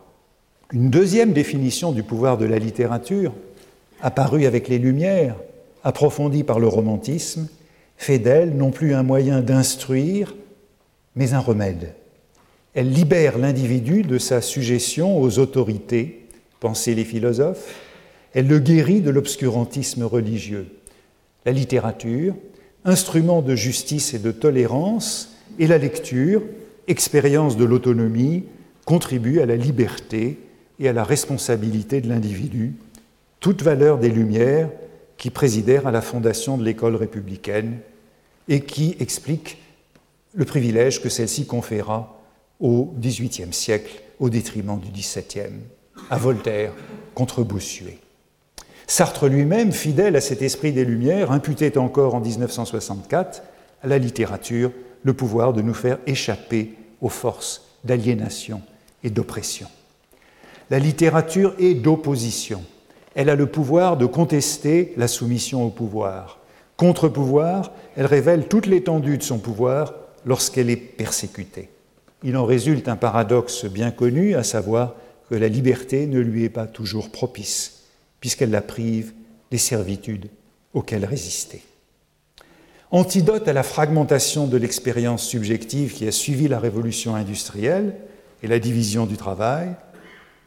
[0.73, 3.33] Une deuxième définition du pouvoir de la littérature,
[4.01, 5.37] apparue avec les Lumières,
[5.85, 7.49] approfondie par le romantisme,
[8.03, 10.35] fait d'elle non plus un moyen d'instruire,
[11.15, 11.95] mais un remède.
[12.75, 16.27] Elle libère l'individu de sa suggestion aux autorités,
[16.59, 17.77] pensaient les philosophes,
[18.35, 20.67] elle le guérit de l'obscurantisme religieux.
[21.45, 22.35] La littérature,
[22.85, 26.43] instrument de justice et de tolérance, et la lecture,
[26.88, 28.45] expérience de l'autonomie,
[28.85, 30.41] contribue à la liberté
[30.81, 32.75] et à la responsabilité de l'individu,
[33.38, 34.71] toute valeur des Lumières
[35.19, 37.79] qui présidèrent à la fondation de l'école républicaine
[38.48, 39.59] et qui explique
[40.35, 42.18] le privilège que celle-ci conféra
[42.61, 45.61] au XVIIIe siècle au détriment du XVIIe,
[46.11, 46.72] à Voltaire
[47.14, 47.98] contre Bossuet.
[48.87, 53.42] Sartre lui-même, fidèle à cet esprit des Lumières, imputait encore en 1964
[53.83, 54.70] à la littérature
[55.02, 58.62] le pouvoir de nous faire échapper aux forces d'aliénation
[59.02, 59.68] et d'oppression.
[60.70, 62.62] La littérature est d'opposition.
[63.14, 66.38] Elle a le pouvoir de contester la soumission au pouvoir.
[66.83, 69.95] Contre-pouvoir, elle révèle toute l'étendue de son pouvoir
[70.27, 71.68] lorsqu'elle est persécutée.
[72.25, 74.97] il en résulte un paradoxe bien connu, à savoir
[75.31, 77.85] que la liberté ne lui est pas toujours propice,
[78.18, 79.12] puisqu'elle la prive
[79.53, 80.29] des servitudes
[80.75, 81.62] auxquelles résister.
[82.90, 87.95] Antidote à la fragmentation de l'expérience subjective qui a suivi la révolution industrielle
[88.42, 89.68] et la division du travail,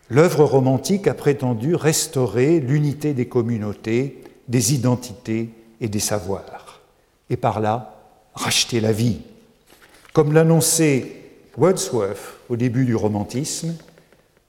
[0.09, 6.81] l'œuvre romantique a prétendu restaurer l'unité des communautés, des identités et des savoirs,
[7.29, 7.95] et par là
[8.33, 9.19] racheter la vie.
[10.13, 11.21] Comme l'annonçait
[11.57, 13.75] Wordsworth au début du romantisme,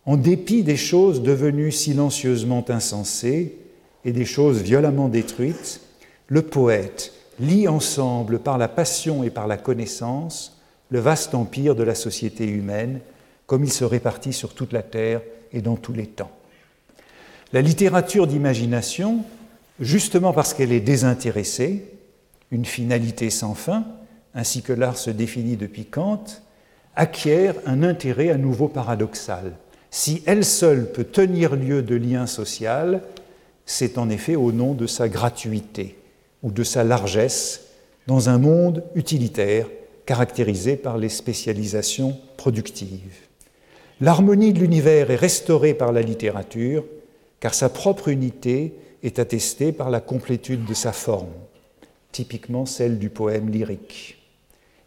[0.05, 3.59] en dépit des choses devenues silencieusement insensées
[4.05, 5.81] et des choses violemment détruites,
[6.29, 10.57] le poète lie ensemble par la passion et par la connaissance
[10.91, 13.01] le vaste empire de la société humaine,
[13.47, 15.21] comme il se répartit sur toute la Terre
[15.53, 16.31] et dans tous les temps.
[17.53, 19.25] La littérature d'imagination,
[19.81, 21.85] justement parce qu'elle est désintéressée,
[22.51, 23.85] une finalité sans fin,
[24.35, 26.25] ainsi que l'art se définit depuis Kant,
[26.95, 29.53] acquiert un intérêt à nouveau paradoxal.
[29.91, 33.03] Si elle seule peut tenir lieu de lien social,
[33.65, 35.97] c'est en effet au nom de sa gratuité
[36.43, 37.63] ou de sa largesse
[38.07, 39.67] dans un monde utilitaire
[40.07, 43.27] caractérisé par les spécialisations productives.
[44.01, 46.85] L'harmonie de l'univers est restaurée par la littérature,
[47.41, 48.75] car sa propre unité
[49.07, 51.33] est attestée par la complétude de sa forme,
[52.11, 54.19] typiquement celle du poème lyrique.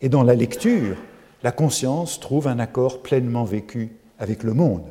[0.02, 0.98] Et dans la lecture,
[1.42, 4.86] la conscience trouve un accord pleinement vécu avec le monde.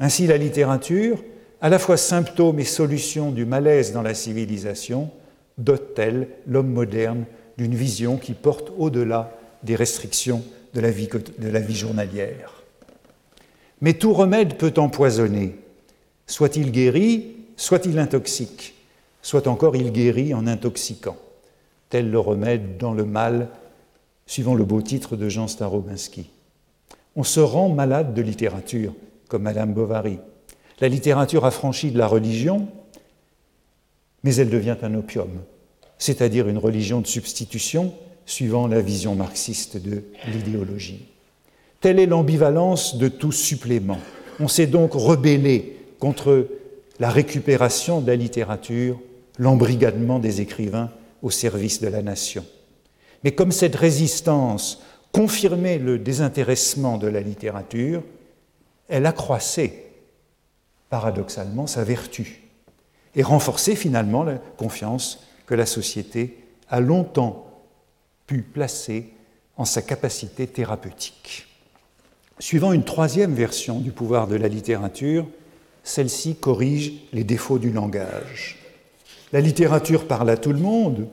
[0.00, 1.22] Ainsi, la littérature,
[1.60, 5.10] à la fois symptôme et solution du malaise dans la civilisation,
[5.56, 7.24] dote-t-elle l'homme moderne
[7.56, 10.42] d'une vision qui porte au-delà des restrictions
[10.74, 12.62] de la, vie, de la vie journalière.
[13.80, 15.56] Mais tout remède peut empoisonner.
[16.26, 18.74] Soit-il guéri, soit-il intoxique,
[19.20, 21.16] soit encore il guérit en intoxiquant.
[21.90, 23.48] Tel le remède dans le mal,
[24.26, 26.30] suivant le beau titre de Jean Starobinski.
[27.16, 28.94] On se rend malade de littérature,
[29.28, 30.18] comme Madame Bovary.
[30.80, 32.68] La littérature affranchie de la religion,
[34.22, 35.30] mais elle devient un opium,
[35.98, 37.92] c'est-à-dire une religion de substitution
[38.24, 41.06] suivant la vision marxiste de l'idéologie.
[41.80, 43.98] Telle est l'ambivalence de tout supplément.
[44.38, 46.46] On s'est donc rebellé contre
[47.00, 49.00] la récupération de la littérature,
[49.38, 50.90] l'embrigadement des écrivains
[51.22, 52.44] au service de la nation.
[53.24, 54.82] Mais comme cette résistance
[55.12, 58.02] confirmait le désintéressement de la littérature,
[58.88, 59.86] elle accroissait
[60.90, 62.42] paradoxalement sa vertu
[63.14, 67.62] et renforcer finalement la confiance que la société a longtemps
[68.26, 69.12] pu placer
[69.56, 71.46] en sa capacité thérapeutique.
[72.38, 75.26] Suivant une troisième version du pouvoir de la littérature,
[75.88, 78.58] celle-ci corrige les défauts du langage.
[79.32, 81.08] La littérature parle à tout le monde,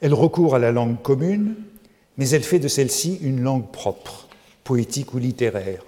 [0.00, 1.54] elle recourt à la langue commune,
[2.16, 4.28] mais elle fait de celle-ci une langue propre,
[4.64, 5.84] poétique ou littéraire.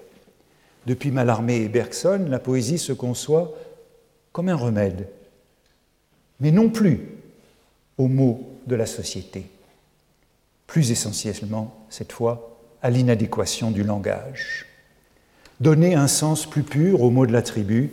[0.87, 3.53] Depuis Mallarmé et Bergson, la poésie se conçoit
[4.33, 5.09] comme un remède
[6.41, 7.01] mais non plus
[7.99, 9.47] aux maux de la société,
[10.67, 14.67] plus essentiellement, cette fois, à l'inadéquation du langage.
[15.61, 17.91] Donner un sens plus pur aux mots de la tribu,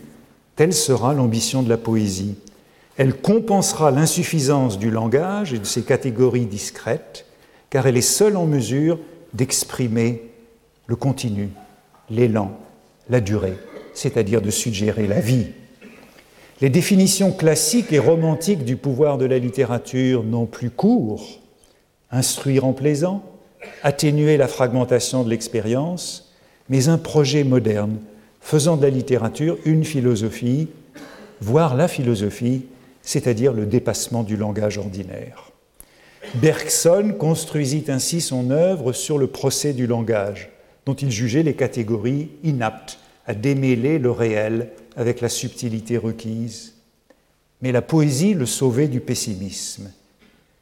[0.57, 2.35] telle sera l'ambition de la poésie.
[2.97, 7.25] Elle compensera l'insuffisance du langage et de ses catégories discrètes,
[7.69, 8.99] car elle est seule en mesure
[9.33, 10.23] d'exprimer
[10.87, 11.51] le continu,
[12.09, 12.57] l'élan,
[13.09, 13.57] la durée,
[13.93, 15.47] c'est-à-dire de suggérer la vie,
[16.59, 21.39] les définitions classiques et romantiques du pouvoir de la littérature n'ont plus cours.
[22.09, 23.23] Instruire en plaisant,
[23.83, 26.33] atténuer la fragmentation de l'expérience,
[26.67, 27.97] mais un projet moderne
[28.47, 30.69] faisant de la littérature une philosophie,
[31.41, 32.67] voire la philosophie,
[33.01, 35.51] c'est-à-dire le dépassement du langage ordinaire.
[36.35, 40.49] Bergson construisit ainsi son œuvre sur le procès du langage,
[40.85, 46.75] dont il jugeait les catégories inaptes à démêler le réel avec la subtilité requise,
[47.61, 49.91] mais la poésie le sauvait du pessimisme.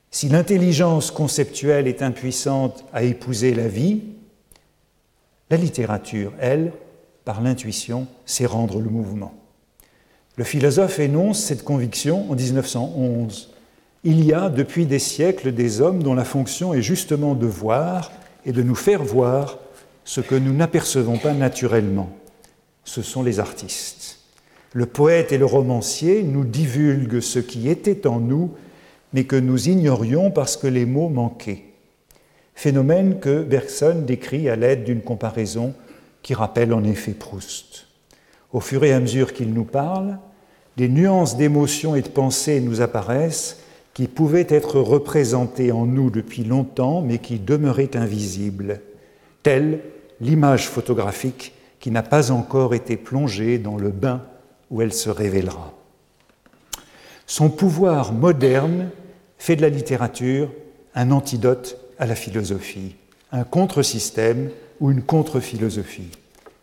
[0.10, 4.02] Si l'intelligence conceptuelle est impuissante à épouser la vie,
[5.52, 6.72] la littérature, elle,
[7.26, 9.34] par l'intuition, sait rendre le mouvement.
[10.38, 13.52] Le philosophe énonce cette conviction en 1911.
[14.04, 18.12] Il y a depuis des siècles des hommes dont la fonction est justement de voir
[18.46, 19.58] et de nous faire voir
[20.04, 22.10] ce que nous n'apercevons pas naturellement.
[22.84, 24.20] Ce sont les artistes.
[24.74, 28.52] Le poète et le romancier nous divulguent ce qui était en nous,
[29.14, 31.64] mais que nous ignorions parce que les mots manquaient.
[32.54, 35.74] Phénomène que Bergson décrit à l'aide d'une comparaison
[36.26, 37.86] qui rappelle en effet Proust.
[38.52, 40.18] Au fur et à mesure qu'il nous parle,
[40.76, 43.60] des nuances d'émotion et de pensée nous apparaissent
[43.94, 48.82] qui pouvaient être représentées en nous depuis longtemps, mais qui demeuraient invisibles,
[49.44, 49.82] telles
[50.20, 54.24] l'image photographique qui n'a pas encore été plongée dans le bain
[54.72, 55.76] où elle se révélera.
[57.28, 58.90] Son pouvoir moderne
[59.38, 60.50] fait de la littérature
[60.96, 62.96] un antidote à la philosophie,
[63.32, 64.50] un contre-système
[64.80, 66.12] ou une contre-philosophie.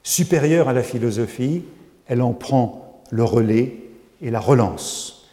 [0.03, 1.63] Supérieure à la philosophie,
[2.07, 3.77] elle en prend le relais
[4.21, 5.29] et la relance.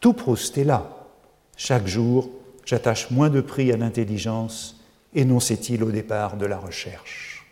[0.00, 1.06] Tout Proust est là.
[1.56, 2.30] Chaque jour,
[2.64, 4.80] j'attache moins de prix à l'intelligence,
[5.14, 7.46] énonçait-il au départ de la recherche.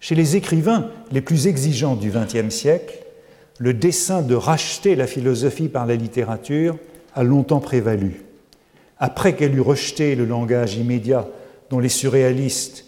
[0.00, 3.04] Chez les écrivains les plus exigeants du XXe siècle,
[3.58, 6.76] le dessein de racheter la philosophie par la littérature
[7.14, 8.22] a longtemps prévalu.
[8.98, 11.26] Après qu'elle eut rejeté le langage immédiat
[11.70, 12.85] dont les surréalistes,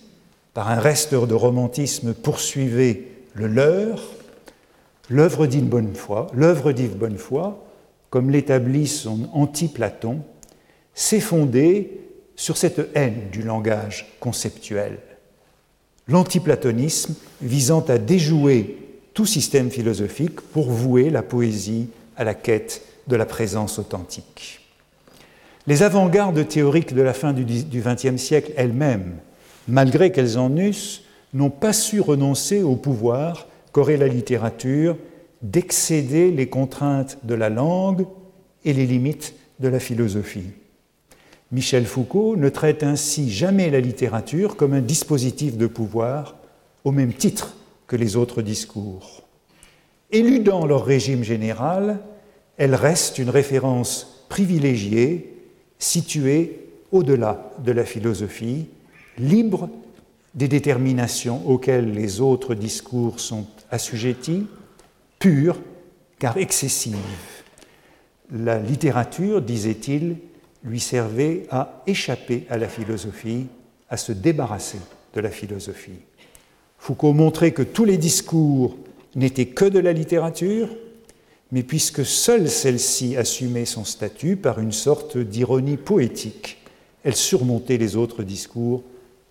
[0.55, 4.03] par un reste de romantisme, poursuivaient le leur,
[5.09, 5.67] l'œuvre d'Yves
[6.97, 7.55] Bonnefoy,
[8.11, 10.23] comme l'établit son anti-Platon,
[10.95, 12.01] s'est fondée
[12.37, 14.99] sur cette haine du langage conceptuel.
[16.07, 18.79] L'antiplatonisme visant à déjouer
[19.13, 24.61] tout système philosophique pour vouer la poésie à la quête de la présence authentique.
[25.67, 29.17] Les avant-gardes théoriques de la fin du XXe siècle elles-mêmes,
[29.69, 31.03] malgré qu'elles en eussent,
[31.35, 34.97] n'ont pas su renoncer au pouvoir qu'aurait la littérature
[35.43, 38.07] d'excéder les contraintes de la langue
[38.65, 40.51] et les limites de la philosophie.
[41.53, 46.37] Michel Foucault ne traite ainsi jamais la littérature comme un dispositif de pouvoir
[46.85, 47.55] au même titre
[47.87, 49.23] que les autres discours.
[50.11, 52.01] Éludant leur régime général,
[52.57, 55.35] elle reste une référence privilégiée,
[55.79, 58.67] située au-delà de la philosophie,
[59.19, 59.69] libre
[60.35, 64.47] des déterminations auxquelles les autres discours sont assujettis,
[65.19, 65.59] pure
[66.19, 66.97] car excessive.
[68.31, 70.17] La littérature, disait-il,
[70.65, 73.47] lui servait à échapper à la philosophie,
[73.89, 74.79] à se débarrasser
[75.15, 76.01] de la philosophie.
[76.79, 78.77] Foucault montrait que tous les discours
[79.15, 80.69] n'étaient que de la littérature,
[81.51, 86.59] mais puisque seule celle-ci assumait son statut par une sorte d'ironie poétique,
[87.05, 88.83] elle surmontait les autres discours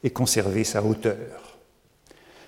[0.07, 1.57] et conservait sa hauteur.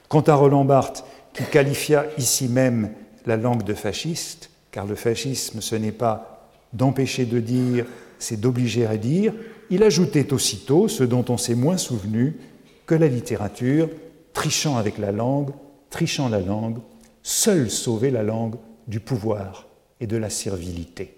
[0.07, 1.03] Quant à Roland Barthes,
[1.34, 2.93] qui qualifia ici même
[3.26, 7.86] la langue de fasciste, car le fascisme ce n'est pas d'empêcher de dire,
[8.18, 9.34] c'est d'obliger à dire,
[9.70, 12.38] il ajoutait aussitôt, ce dont on s'est moins souvenu,
[12.86, 13.89] que la littérature
[14.32, 15.51] trichant avec la langue,
[15.89, 16.78] trichant la langue,
[17.24, 18.55] seule sauver la langue
[18.88, 19.68] du pouvoir
[19.99, 21.14] et de la servilité.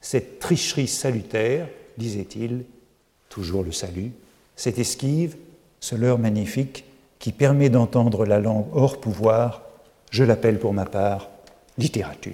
[0.00, 1.68] Cette tricherie salutaire,
[1.98, 2.64] disait-il,
[3.28, 4.10] toujours le salut,
[4.56, 5.36] cette esquive,
[5.80, 6.84] ce leurre magnifique
[7.18, 9.62] qui permet d'entendre la langue hors pouvoir,
[10.10, 11.30] je l'appelle pour ma part
[11.76, 12.32] littérature.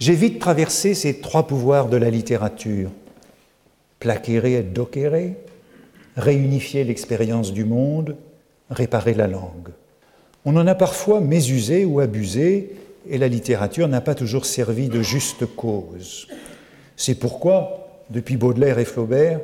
[0.00, 2.90] J'ai vite traversé ces trois pouvoirs de la littérature,
[3.98, 5.34] plaquer et docere,
[6.16, 8.16] réunifier l'expérience du monde,
[8.70, 9.70] réparer la langue.
[10.44, 12.76] On en a parfois mésusé ou abusé,
[13.08, 16.28] et la littérature n'a pas toujours servi de juste cause.
[16.96, 19.40] C'est pourquoi, depuis Baudelaire et Flaubert,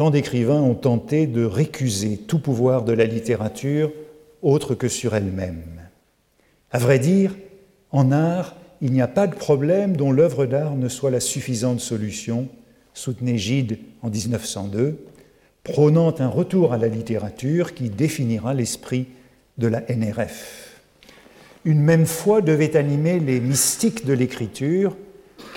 [0.00, 3.92] tant d'écrivains ont tenté de récuser tout pouvoir de la littérature
[4.40, 5.62] autre que sur elle-même.
[6.70, 7.36] À vrai dire,
[7.90, 11.80] en art, il n'y a pas de problème dont l'œuvre d'art ne soit la suffisante
[11.80, 12.48] solution,
[12.94, 15.04] soutenait Gide en 1902,
[15.64, 19.06] prônant un retour à la littérature qui définira l'esprit
[19.58, 20.80] de la NRF.
[21.66, 24.96] Une même foi devait animer les mystiques de l'écriture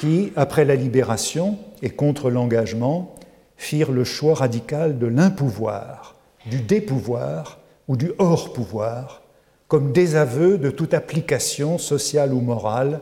[0.01, 3.15] qui, après la libération et contre l'engagement,
[3.57, 9.21] firent le choix radical de l'impouvoir, du dépouvoir ou du hors-pouvoir,
[9.67, 13.01] comme désaveu de toute application sociale ou morale,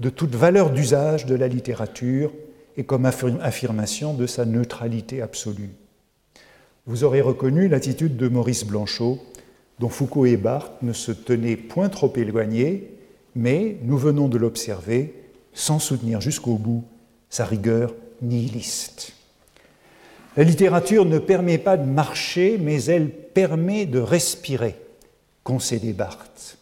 [0.00, 2.32] de toute valeur d'usage de la littérature
[2.76, 5.70] et comme affirmation de sa neutralité absolue.
[6.86, 9.18] Vous aurez reconnu l'attitude de Maurice Blanchot,
[9.78, 12.96] dont Foucault et Barthes ne se tenaient point trop éloignés,
[13.34, 15.14] mais nous venons de l'observer
[15.52, 16.84] sans soutenir jusqu'au bout
[17.28, 19.12] sa rigueur nihiliste.
[20.36, 24.76] La littérature ne permet pas de marcher, mais elle permet de respirer,
[25.44, 26.56] concédait Barthes.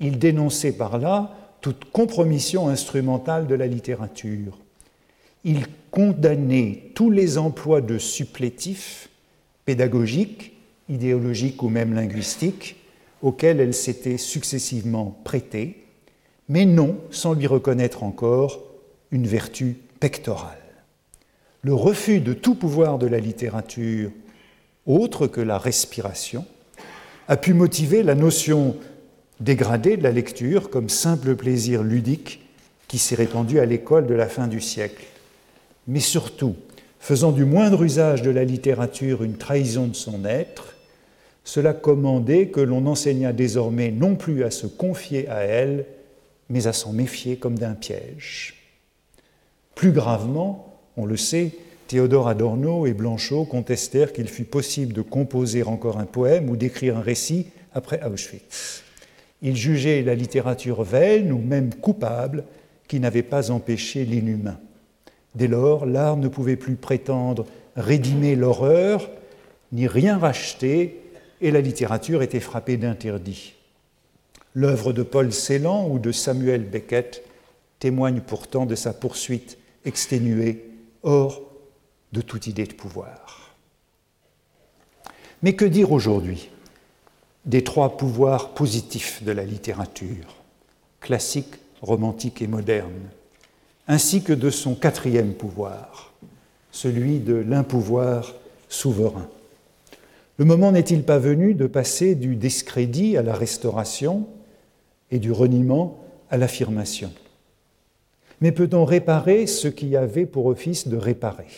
[0.00, 4.58] Il dénonçait par là toute compromission instrumentale de la littérature.
[5.44, 9.08] Il condamnait tous les emplois de supplétifs
[9.66, 10.56] pédagogique,
[10.88, 12.76] idéologique ou même linguistique,
[13.20, 15.84] auxquelles elle s'était successivement prêtée,
[16.48, 18.62] mais non sans lui reconnaître encore
[19.10, 20.67] une vertu pectorale.
[21.68, 24.10] Le refus de tout pouvoir de la littérature,
[24.86, 26.46] autre que la respiration,
[27.28, 28.74] a pu motiver la notion
[29.40, 32.40] dégradée de la lecture comme simple plaisir ludique
[32.86, 35.04] qui s'est répandu à l'école de la fin du siècle.
[35.86, 36.56] Mais surtout,
[37.00, 40.74] faisant du moindre usage de la littérature une trahison de son être,
[41.44, 45.84] cela commandait que l'on enseignât désormais non plus à se confier à elle,
[46.48, 48.54] mais à s'en méfier comme d'un piège.
[49.74, 50.67] Plus gravement,
[50.98, 51.52] on le sait,
[51.86, 56.98] Théodore Adorno et Blanchot contestèrent qu'il fût possible de composer encore un poème ou d'écrire
[56.98, 58.82] un récit après Auschwitz.
[59.40, 62.44] Ils jugeaient la littérature vaine ou même coupable
[62.88, 64.58] qui n'avait pas empêché l'inhumain.
[65.34, 67.46] Dès lors, l'art ne pouvait plus prétendre
[67.76, 69.08] rédimer l'horreur,
[69.72, 71.00] ni rien racheter,
[71.40, 73.54] et la littérature était frappée d'interdits.
[74.54, 77.22] L'œuvre de Paul Celan ou de Samuel Beckett
[77.78, 80.67] témoigne pourtant de sa poursuite exténuée
[81.02, 81.42] hors
[82.12, 83.54] de toute idée de pouvoir.
[85.42, 86.50] Mais que dire aujourd'hui
[87.44, 90.36] des trois pouvoirs positifs de la littérature,
[91.00, 93.08] classique, romantique et moderne,
[93.86, 96.12] ainsi que de son quatrième pouvoir,
[96.72, 98.34] celui de l'impouvoir
[98.68, 99.28] souverain?
[100.38, 104.26] Le moment n'est-il pas venu de passer du discrédit à la restauration
[105.10, 105.98] et du reniement
[106.30, 107.12] à l'affirmation?
[108.40, 111.48] Mais peut-on réparer ce qui avait pour office de réparer?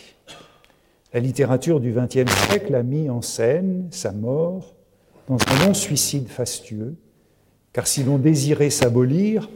[1.12, 4.74] La littérature du XXe siècle a mis en scène sa mort
[5.28, 6.94] dans un long suicide fastueux,
[7.72, 9.50] car si l'on désirait s'abolir,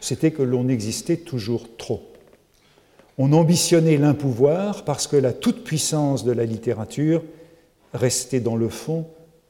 [0.00, 2.02] c'était que l'on existait toujours trop.
[3.18, 7.22] On ambitionnait l'impouvoir parce que la toute-puissance de la littérature
[7.92, 9.06] restait dans le fond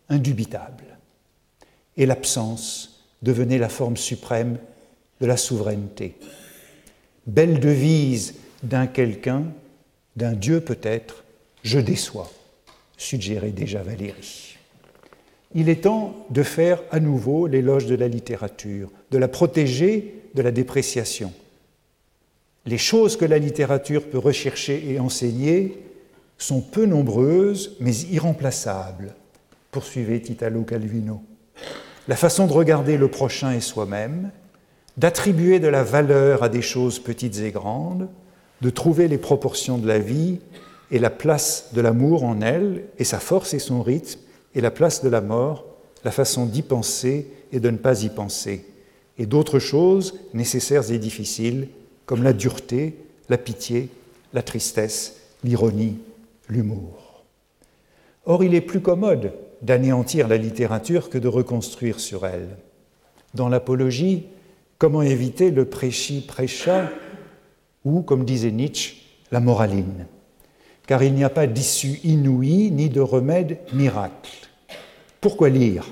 [0.09, 0.85] indubitable.
[1.97, 4.59] Et l'absence devenait la forme suprême
[5.21, 6.17] de la souveraineté.
[7.27, 9.45] Belle devise d'un quelqu'un
[10.17, 11.25] d'un Dieu peut-être,
[11.63, 12.31] je déçois,
[12.97, 14.57] suggérait déjà Valérie.
[15.55, 20.43] Il est temps de faire à nouveau l'éloge de la littérature, de la protéger de
[20.43, 21.33] la dépréciation.
[22.67, 25.83] Les choses que la littérature peut rechercher et enseigner
[26.39, 29.15] sont peu nombreuses, mais irremplaçables,
[29.71, 31.23] poursuivait Italo Calvino.
[32.09, 34.31] La façon de regarder le prochain et soi-même,
[35.01, 38.11] d'attribuer de la valeur à des choses petites et grandes,
[38.61, 40.41] de trouver les proportions de la vie
[40.91, 44.21] et la place de l'amour en elle, et sa force et son rythme,
[44.55, 45.65] et la place de la mort,
[46.05, 48.67] la façon d'y penser et de ne pas y penser,
[49.17, 51.69] et d'autres choses nécessaires et difficiles,
[52.05, 52.99] comme la dureté,
[53.31, 53.89] la pitié,
[54.35, 55.97] la tristesse, l'ironie,
[56.51, 57.25] l'humour.
[58.27, 59.33] Or, il est plus commode
[59.63, 62.59] d'anéantir la littérature que de reconstruire sur elle.
[63.33, 64.27] Dans l'apologie,
[64.81, 66.89] comment éviter le prêchi-prêcha
[67.85, 68.97] ou, comme disait Nietzsche,
[69.31, 70.07] la moraline,
[70.87, 74.49] car il n'y a pas d'issue inouïe ni de remède miracle.
[75.21, 75.85] Pourquoi lire?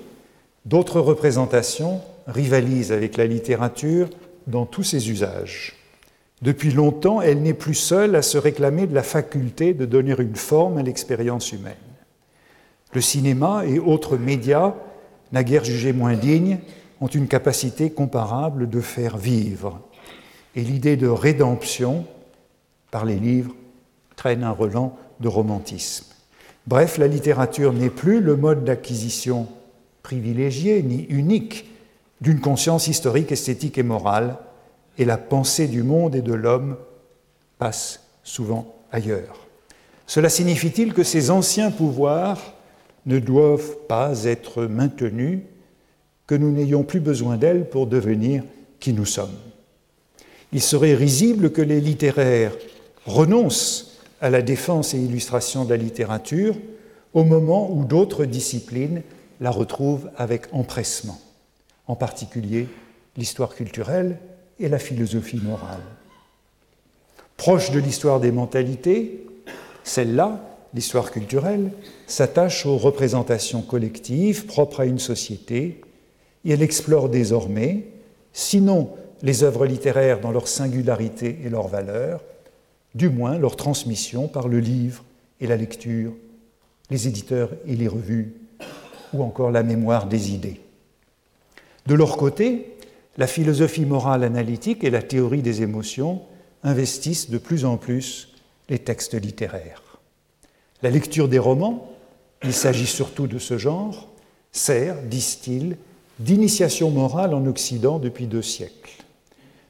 [0.64, 4.08] D'autres représentations rivalisent avec la littérature
[4.46, 5.76] dans tous ses usages.
[6.40, 10.36] Depuis longtemps, elle n'est plus seule à se réclamer de la faculté de donner une
[10.36, 11.74] forme à l'expérience humaine.
[12.94, 14.74] Le cinéma et autres médias,
[15.30, 16.58] naguère jugés moins dignes,
[17.00, 19.80] ont une capacité comparable de faire vivre
[20.56, 22.04] et l'idée de rédemption
[22.90, 23.54] par les livres
[24.16, 26.06] traîne un relent de romantisme.
[26.66, 29.46] Bref, la littérature n'est plus le mode d'acquisition
[30.02, 31.70] privilégié ni unique
[32.20, 34.36] d'une conscience historique, esthétique et morale,
[34.98, 36.76] et la pensée du monde et de l'homme
[37.58, 39.46] passe souvent ailleurs.
[40.06, 42.54] Cela signifie-t-il que ces anciens pouvoirs
[43.06, 45.40] ne doivent pas être maintenus,
[46.28, 48.44] que nous n'ayons plus besoin d'elles pour devenir
[48.78, 49.34] qui nous sommes
[50.52, 52.56] il serait risible que les littéraires
[53.06, 56.56] renoncent à la défense et illustration de la littérature
[57.14, 59.02] au moment où d'autres disciplines
[59.40, 61.20] la retrouvent avec empressement,
[61.86, 62.68] en particulier
[63.16, 64.18] l'histoire culturelle
[64.58, 65.82] et la philosophie morale.
[67.36, 69.26] Proche de l'histoire des mentalités,
[69.84, 70.40] celle-là,
[70.74, 71.70] l'histoire culturelle,
[72.06, 75.80] s'attache aux représentations collectives propres à une société
[76.44, 77.86] et elle explore désormais,
[78.32, 78.90] sinon
[79.22, 82.22] les œuvres littéraires dans leur singularité et leur valeur,
[82.94, 85.04] du moins leur transmission par le livre
[85.40, 86.12] et la lecture,
[86.90, 88.34] les éditeurs et les revues,
[89.12, 90.60] ou encore la mémoire des idées.
[91.86, 92.76] De leur côté,
[93.16, 96.22] la philosophie morale analytique et la théorie des émotions
[96.62, 98.34] investissent de plus en plus
[98.68, 99.82] les textes littéraires.
[100.82, 101.90] La lecture des romans,
[102.44, 104.08] il s'agit surtout de ce genre,
[104.52, 105.76] sert, disent-ils,
[106.18, 109.04] d'initiation morale en Occident depuis deux siècles.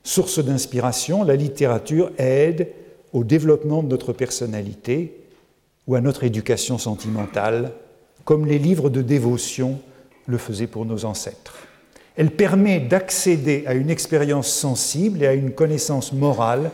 [0.02, 2.68] Source d'inspiration, la littérature aide
[3.12, 5.20] au développement de notre personnalité
[5.86, 7.72] ou à notre éducation sentimentale,
[8.24, 9.80] comme les livres de dévotion
[10.26, 11.66] le faisaient pour nos ancêtres.
[12.16, 16.70] Elle permet d'accéder à une expérience sensible et à une connaissance morale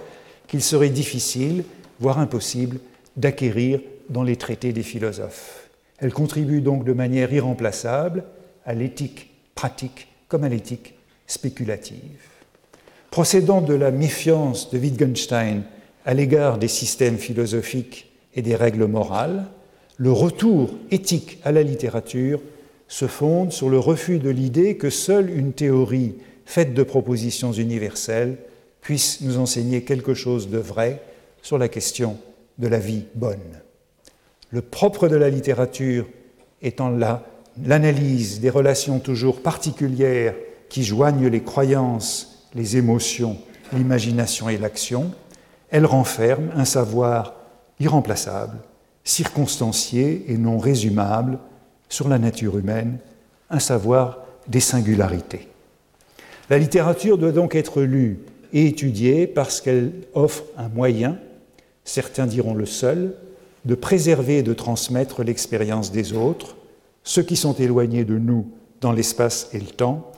[0.49, 1.65] qu'il serait difficile,
[2.01, 2.79] voire impossible,
[3.17, 5.69] d'acquérir dans les traités des philosophes.
[5.99, 8.25] Elle contribue donc de manière irremplaçable
[8.65, 10.95] à l'éthique pratique comme à l'éthique
[11.27, 12.21] spéculative.
[13.11, 15.63] Procédant de la méfiance de Wittgenstein
[16.05, 19.47] à l'égard des systèmes philosophiques et des règles morales,
[19.97, 22.41] le retour éthique à la littérature
[22.89, 28.37] se fonde sur le refus de l'idée que seule une théorie faite de propositions universelles
[28.81, 31.01] puisse nous enseigner quelque chose de vrai
[31.43, 32.19] sur la question
[32.59, 33.61] de la vie bonne.
[34.51, 36.07] Le propre de la littérature
[36.61, 37.25] étant là
[37.63, 40.35] l'analyse des relations toujours particulières
[40.69, 43.39] qui joignent les croyances, les émotions,
[43.73, 45.13] l'imagination et l'action,
[45.71, 47.35] elle renferme un savoir
[47.81, 48.59] irremplaçable,
[49.03, 51.39] circonstancié et non résumable
[51.89, 52.99] sur la nature humaine,
[53.51, 55.49] un savoir des singularités.
[56.51, 58.19] La littérature doit donc être lue
[58.53, 61.19] et étudiée parce qu'elle offre un moyen,
[61.85, 63.15] certains diront le seul,
[63.65, 66.57] de préserver et de transmettre l'expérience des autres,
[67.05, 68.51] ceux qui sont éloignés de nous
[68.81, 70.11] dans l'espace et le temps,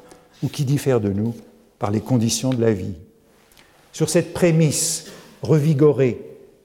[0.43, 1.34] ou qui diffèrent de nous
[1.78, 2.95] par les conditions de la vie.
[3.93, 5.07] Sur cette prémisse
[5.43, 6.20] revigorée,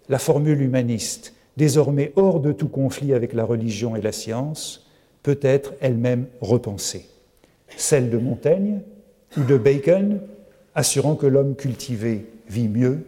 [0.10, 4.88] la formule humaniste, désormais hors de tout conflit avec la religion et la science,
[5.24, 7.08] peut être elle-même repensée.
[7.78, 8.82] Celle de Montaigne
[9.38, 10.20] ou de Bacon,
[10.76, 13.06] assurant que l'homme cultivé vit mieux,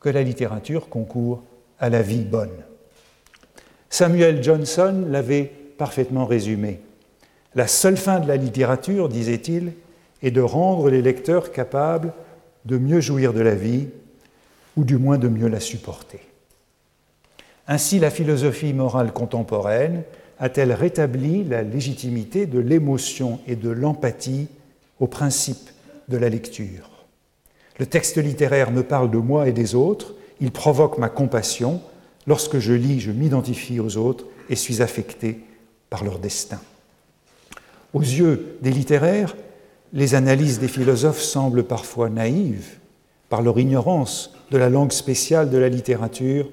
[0.00, 1.42] que la littérature concourt
[1.78, 2.64] à la vie bonne.
[3.88, 6.82] Samuel Johnson l'avait parfaitement résumé.
[7.54, 9.72] La seule fin de la littérature, disait-il,
[10.22, 12.12] est de rendre les lecteurs capables
[12.66, 13.88] de mieux jouir de la vie,
[14.76, 16.20] ou du moins de mieux la supporter.
[17.66, 20.02] Ainsi, la philosophie morale contemporaine
[20.38, 24.48] a-t-elle rétabli la légitimité de l'émotion et de l'empathie
[25.00, 25.70] au principe
[26.08, 26.90] de la lecture.
[27.78, 31.80] Le texte littéraire me parle de moi et des autres, il provoque ma compassion.
[32.26, 35.40] Lorsque je lis, je m'identifie aux autres et suis affecté
[35.90, 36.60] par leur destin.
[37.92, 39.36] Aux yeux des littéraires,
[39.92, 42.78] les analyses des philosophes semblent parfois naïves
[43.28, 46.48] par leur ignorance de la langue spéciale de la littérature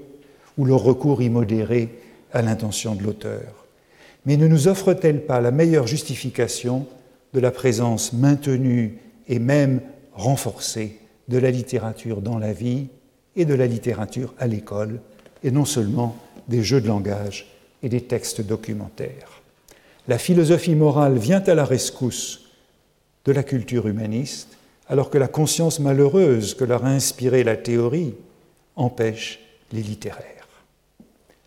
[0.56, 1.88] ou leur recours immodéré
[2.32, 3.66] à l'intention de l'auteur.
[4.26, 6.86] Mais ne nous offre-t-elle pas la meilleure justification
[7.32, 9.80] de la présence maintenue et même
[10.12, 12.88] renforcée de la littérature dans la vie
[13.36, 15.00] et de la littérature à l'école,
[15.44, 16.16] et non seulement
[16.48, 19.42] des jeux de langage et des textes documentaires.
[20.08, 22.48] La philosophie morale vient à la rescousse
[23.24, 24.56] de la culture humaniste,
[24.88, 28.14] alors que la conscience malheureuse que leur a inspiré la théorie
[28.74, 29.40] empêche
[29.72, 30.48] les littéraires.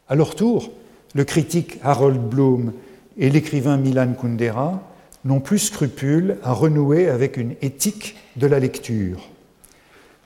[0.07, 0.71] À leur tour,
[1.15, 2.73] le critique Harold Bloom
[3.17, 4.81] et l'écrivain Milan Kundera
[5.25, 9.29] n'ont plus scrupule à renouer avec une éthique de la lecture.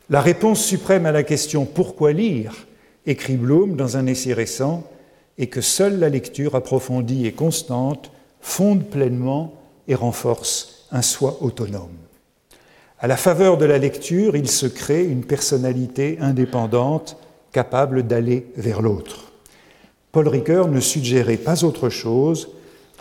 [0.10, 2.68] La réponse suprême à la question pourquoi lire,
[3.06, 4.84] écrit Bloom dans un essai récent,
[5.38, 8.12] et que seule la lecture approfondie et constante
[8.42, 9.54] fonde pleinement
[9.88, 11.98] et renforce un soi autonome.
[13.00, 17.18] À la faveur de la lecture, il se crée une personnalité indépendante
[17.52, 19.32] capable d'aller vers l'autre.
[20.12, 22.50] Paul Ricoeur ne suggérait pas autre chose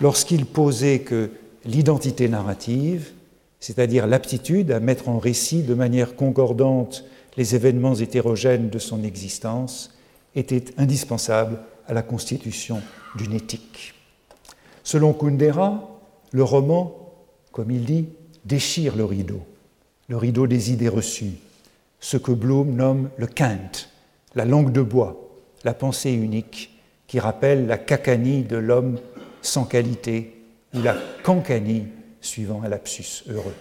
[0.01, 1.31] lorsqu'il posait que
[1.65, 3.13] l'identité narrative,
[3.61, 7.05] c'est-à-dire l'aptitude à mettre en récit de manière concordante
[7.37, 9.97] les événements hétérogènes de son existence,
[10.35, 12.81] était indispensable à la constitution
[13.17, 13.95] d'une éthique.
[14.83, 16.01] Selon Kundera,
[16.33, 17.15] le roman,
[17.53, 18.09] comme il dit,
[18.45, 19.43] déchire le rideau,
[20.09, 21.35] le rideau des idées reçues,
[22.01, 23.89] ce que Bloom nomme le Kant,
[24.35, 25.17] la langue de bois,
[25.65, 28.99] la pensée unique, qui rappelle la cacanie de l'homme
[29.41, 30.43] sans qualité
[30.75, 31.87] ou la cancanie
[32.21, 33.55] suivant un lapsus heureux.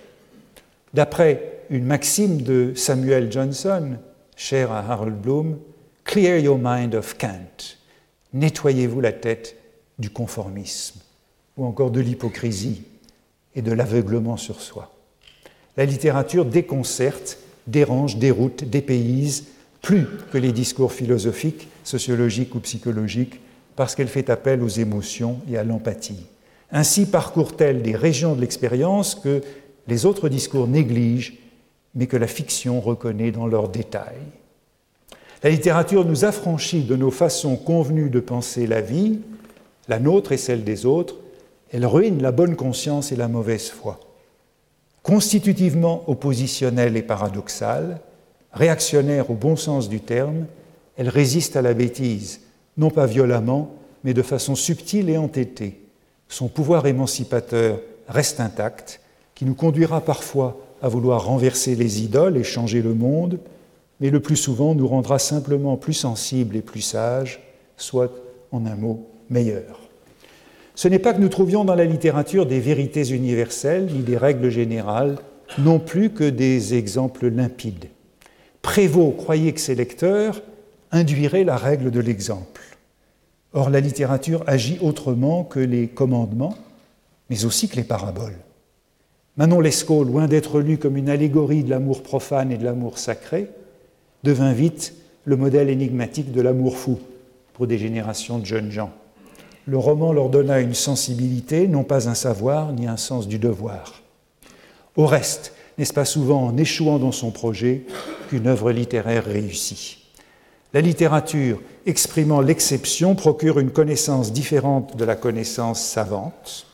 [0.94, 3.98] D'après une maxime de Samuel Johnson,
[4.36, 5.60] cher à Harold Bloom,
[6.04, 7.78] Clear your mind of Kant,
[8.34, 9.56] nettoyez-vous la tête
[10.00, 11.00] du conformisme
[11.58, 12.84] ou encore de l'hypocrisie
[13.56, 14.92] et de l'aveuglement sur soi.
[15.78, 19.46] La littérature déconcerte, dérange, déroute, dépayse
[19.82, 23.40] plus que les discours philosophiques, sociologiques ou psychologiques,
[23.76, 26.26] parce qu'elle fait appel aux émotions et à l'empathie.
[26.72, 29.42] Ainsi parcourt-elle des régions de l'expérience que
[29.88, 31.38] les autres discours négligent,
[31.96, 34.22] mais que la fiction reconnaît dans leurs détails.
[35.44, 39.20] La littérature nous affranchit de nos façons convenues de penser la vie,
[39.89, 41.18] la nôtre et celle des autres,
[41.74, 44.00] elle ruine la bonne conscience et la mauvaise foi.
[45.02, 48.00] Constitutivement oppositionnelle et paradoxale,
[48.54, 50.46] réactionnaire au bon sens du terme,
[50.96, 52.39] elle résiste à la bêtise,
[52.78, 53.76] non pas violemment,
[54.06, 55.82] mais de façon subtile et entêtée.
[56.30, 59.02] Son pouvoir émancipateur reste intact,
[59.36, 63.39] qui nous conduira parfois à vouloir renverser les idoles et changer le monde,
[64.00, 67.41] mais le plus souvent nous rendra simplement plus sensibles et plus sages,
[67.78, 68.12] soit
[68.52, 69.80] en un mot meilleurs.
[70.76, 74.50] Ce n'est pas que nous trouvions dans la littérature des vérités universelles ni des règles
[74.50, 75.18] générales,
[75.60, 77.89] non plus que des exemples limpides.
[78.62, 80.41] Prévost croyait que ses lecteurs
[80.91, 82.62] induiraient la règle de l'exemple.
[83.54, 86.56] Or, la littérature agit autrement que les commandements,
[87.30, 88.38] mais aussi que les paraboles.
[89.38, 93.50] Manon Lescaut, loin d'être lu comme une allégorie de l'amour profane et de l'amour sacré,
[94.24, 94.94] devint vite
[95.26, 97.00] le modèle énigmatique de l'amour fou
[97.54, 98.92] pour des générations de jeunes gens.
[99.66, 104.02] Le roman leur donna une sensibilité, non pas un savoir, ni un sens du devoir.
[104.96, 107.86] Au reste, n'est-ce pas souvent en échouant dans son projet
[108.30, 110.00] qu'une œuvre littéraire réussit?
[110.74, 116.66] La littérature, exprimant l'exception, procure une connaissance différente de la connaissance savante,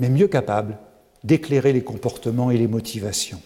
[0.00, 0.78] mais mieux capable
[1.22, 3.40] d'éclairer les comportements et les motivations.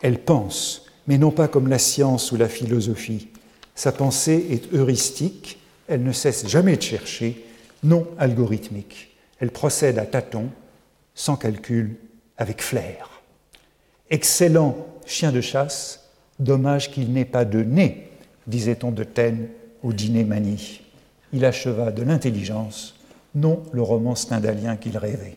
[0.00, 3.28] Elle pense, mais non pas comme la science ou la philosophie.
[3.74, 7.44] Sa pensée est heuristique, elle ne cesse jamais de chercher,
[7.82, 9.14] non algorithmique.
[9.40, 10.48] Elle procède à tâtons,
[11.14, 11.96] sans calcul,
[12.36, 13.22] avec flair.
[14.10, 14.76] Excellent
[15.06, 18.08] chien de chasse, dommage qu'il n'ait pas de nez,
[18.46, 19.48] disait-on de Taine
[19.82, 20.80] au dîner Mani.
[21.32, 22.94] Il acheva de l'intelligence,
[23.34, 25.36] non le roman stendhalien qu'il rêvait.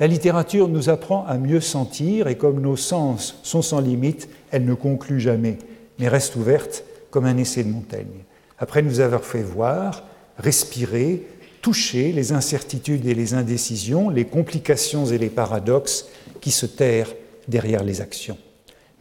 [0.00, 4.64] La littérature nous apprend à mieux sentir et comme nos sens sont sans limite, elle
[4.64, 5.58] ne conclut jamais,
[5.98, 8.24] mais reste ouverte comme un essai de Montaigne.
[8.58, 10.04] Après nous avoir fait voir,
[10.38, 11.26] respirer,
[11.60, 16.08] toucher les incertitudes et les indécisions, les complications et les paradoxes
[16.40, 17.12] qui se terrent
[17.46, 18.38] derrière les actions.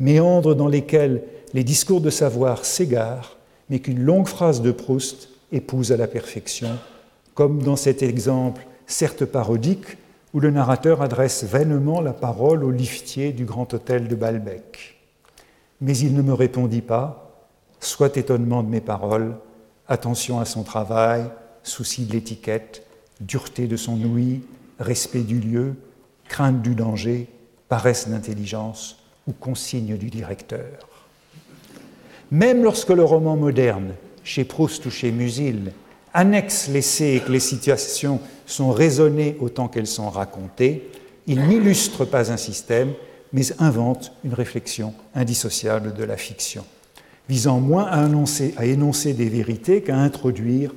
[0.02, 1.24] Méandres dans lesquels
[1.54, 3.38] les discours de savoir s'égarent,
[3.70, 6.78] mais qu'une longue phrase de Proust épouse à la perfection,
[7.36, 9.97] comme dans cet exemple certes parodique
[10.34, 14.99] où le narrateur adresse vainement la parole au liftier du grand hôtel de Balbec.
[15.82, 17.32] Mais il ne me répondit pas,
[17.80, 19.38] soit étonnement de mes paroles,
[19.88, 21.23] attention à son travail,
[21.63, 22.86] souci de l'étiquette,
[23.21, 24.41] dureté de son ouïe,
[24.80, 25.75] respect du lieu,
[26.27, 27.27] crainte du danger,
[27.67, 30.88] paresse d'intelligence ou consigne du directeur.
[32.32, 35.71] Même lorsque le roman moderne, chez Proust ou chez Musil,
[36.14, 40.89] annexe l'essai et que les situations sont raisonnées autant qu'elles sont racontées,
[41.28, 42.93] il n'illustre pas un système,
[43.34, 46.66] mais invente une réflexion indissociable de la fiction
[47.30, 48.10] visant moins à,
[48.57, 50.74] à énoncer des vérités qu'à introduire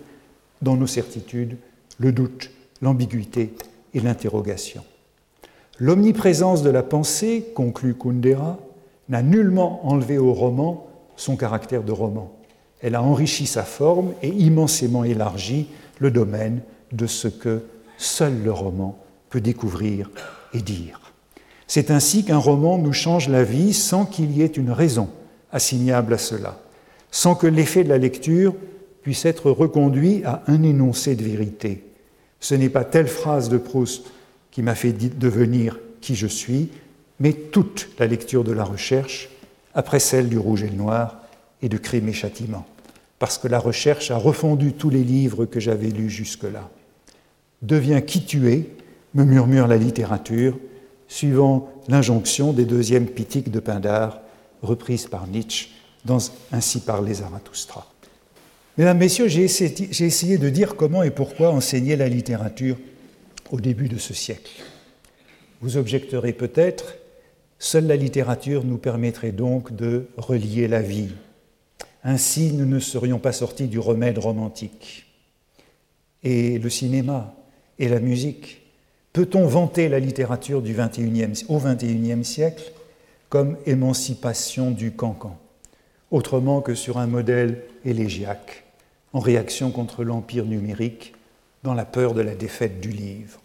[0.60, 1.56] dans nos certitudes
[1.98, 2.50] le doute,
[2.82, 3.54] l'ambiguïté
[3.94, 4.84] et l'interrogation.
[5.78, 8.58] L'omniprésence de la pensée, conclut Kundera,
[9.08, 12.30] n'a nullement enlevé au roman son caractère de roman.
[12.82, 15.68] Elle a enrichi sa forme et immensément élargi
[15.98, 16.60] le domaine
[16.90, 17.62] de ce que
[17.96, 18.98] seul le roman
[19.30, 20.10] peut découvrir
[20.52, 21.00] et dire.
[21.66, 25.08] C'est ainsi qu'un roman nous change la vie sans qu'il y ait une raison
[25.52, 26.58] assignable à cela,
[27.10, 28.54] sans que l'effet de la lecture
[29.02, 31.84] puisse être reconduit à un énoncé de vérité.
[32.40, 34.10] Ce n'est pas telle phrase de Proust
[34.50, 36.68] qui m'a fait devenir qui je suis,
[37.20, 39.30] mais toute la lecture de la recherche,
[39.74, 41.22] après celle du rouge et le noir
[41.62, 42.66] et de crime et châtiment,
[43.22, 46.68] parce que la recherche a refondu tous les livres que j'avais lus jusque-là.
[47.62, 48.66] Deviens qui tu es,
[49.14, 50.58] me murmure la littérature,
[51.06, 54.20] suivant l'injonction des deuxièmes pitiques de Pindare
[54.60, 55.68] reprise par Nietzsche
[56.04, 56.18] dans
[56.50, 57.86] Ainsi parlait Zarathustra.
[58.76, 62.76] Mesdames, Messieurs, j'ai essayé, de dire comment et pourquoi enseigner la littérature
[63.52, 64.64] au début de ce siècle.
[65.60, 66.96] Vous objecterez peut-être,
[67.60, 71.10] seule la littérature nous permettrait donc de relier la vie.
[72.04, 75.06] Ainsi, nous ne serions pas sortis du remède romantique.
[76.22, 77.34] Et le cinéma
[77.78, 78.62] et la musique,
[79.12, 82.72] peut-on vanter la littérature du 21e, au XXIe siècle
[83.28, 85.38] comme émancipation du cancan,
[86.10, 88.64] autrement que sur un modèle élégiaque,
[89.12, 91.14] en réaction contre l'empire numérique,
[91.62, 93.40] dans la peur de la défaite du livre?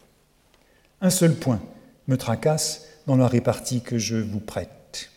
[1.02, 1.62] Un seul point
[2.08, 5.12] me tracasse dans la répartie que je vous prête.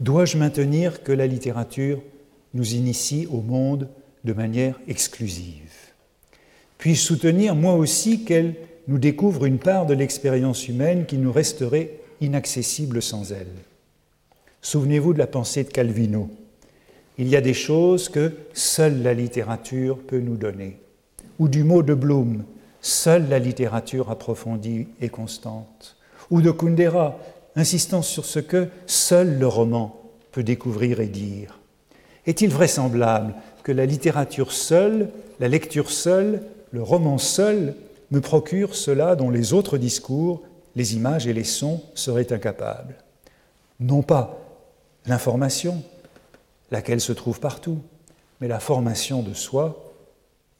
[0.00, 2.02] Dois-je maintenir que la littérature
[2.54, 3.88] nous initie au monde
[4.24, 5.72] de manière exclusive
[6.78, 8.54] Puis-je soutenir moi aussi qu'elle
[8.88, 13.52] nous découvre une part de l'expérience humaine qui nous resterait inaccessible sans elle?
[14.62, 16.28] Souvenez-vous de la pensée de Calvino.
[17.18, 20.78] Il y a des choses que seule la littérature peut nous donner.
[21.38, 22.44] Ou du mot de Bloom,
[22.80, 25.96] seule la littérature approfondie et constante.
[26.30, 27.18] Ou de Kundera,
[27.54, 31.58] insistant sur ce que seul le roman peut découvrir et dire.
[32.26, 35.10] Est-il vraisemblable que la littérature seule,
[35.40, 37.74] la lecture seule, le roman seul
[38.10, 40.42] me procure cela dont les autres discours,
[40.74, 42.96] les images et les sons seraient incapables?
[43.80, 44.38] Non pas
[45.06, 45.82] l'information,
[46.70, 47.78] laquelle se trouve partout,
[48.40, 49.92] mais la formation de soi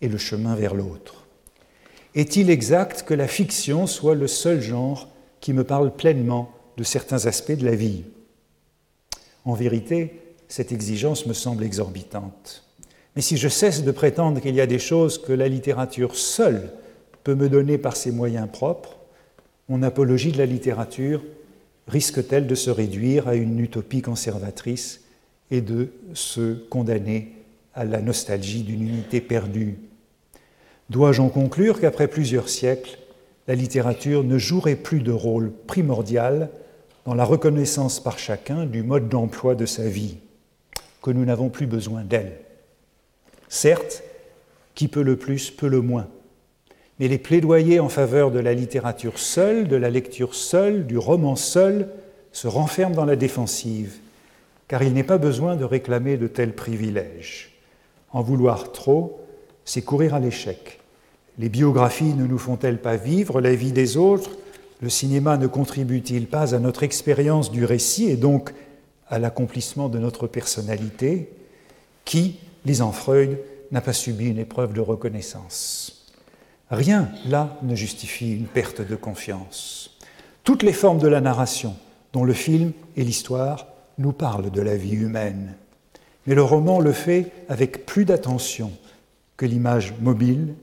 [0.01, 1.27] et le chemin vers l'autre.
[2.15, 5.09] Est-il exact que la fiction soit le seul genre
[5.41, 8.05] qui me parle pleinement de certains aspects de la vie?
[9.45, 12.65] En vérité, cette exigence me semble exorbitante.
[13.15, 16.71] Mais si je cesse de prétendre qu'il y a des choses que la littérature seule
[17.25, 18.97] peut me donner par ses moyens propres,
[19.69, 21.23] mon apologie de la littérature
[21.89, 25.03] risque-t-elle de se réduire à une utopie conservatrice
[25.51, 27.33] et de se condamner
[27.75, 29.79] à la nostalgie d'une unité perdue?
[30.91, 32.99] Dois-je en conclure qu'après plusieurs siècles,
[33.49, 36.51] la littérature ne jouerait plus de rôle primordial
[37.05, 40.19] dans la reconnaissance par chacun du mode d'emploi de sa vie,
[41.11, 42.41] nous n'avons plus besoin d'elle
[43.49, 44.03] Certes,
[44.75, 46.09] qui peut le plus peut le moins,
[46.99, 51.37] mais les plaidoyers en faveur de la littérature seule, de la lecture seule, du roman
[51.37, 51.89] seul,
[52.33, 53.97] se renferment dans la défensive,
[54.69, 57.53] car il n'est pas besoin de réclamer de tels privilèges.
[58.11, 59.21] En vouloir trop,
[59.65, 60.81] c'est courir à l'échec.
[61.39, 64.31] Les biographies ne nous font-elles pas vivre la vie des autres?
[64.81, 68.53] Le cinéma ne contribue-t-il pas à notre expérience du récit et donc
[69.09, 71.31] à l'accomplissement de notre personnalité
[72.05, 73.39] Qui, lisant Freud,
[73.71, 76.07] n'a pas subi une épreuve de reconnaissance
[76.71, 79.97] Rien, là, ne justifie une perte de confiance.
[80.43, 81.77] Toutes les formes de la narration,
[82.13, 85.55] dont le film et l'histoire, nous parlent de la vie humaine.
[86.27, 88.73] Mais le roman le fait avec plus d'attention
[89.37, 90.55] que l'image mobile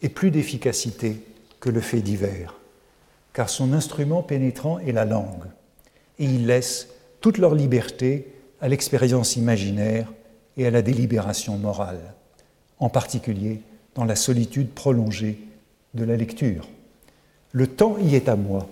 [0.00, 1.22] et plus d'efficacité
[1.60, 2.54] que le fait divers,
[3.32, 5.44] car son instrument pénétrant est la langue,
[6.18, 6.88] et il laisse
[7.26, 8.28] toute leur liberté
[8.60, 10.12] à l'expérience imaginaire
[10.56, 12.14] et à la délibération morale,
[12.78, 13.62] en particulier
[13.96, 15.40] dans la solitude prolongée
[15.94, 16.68] de la lecture.
[17.50, 18.68] Le temps y est à moi.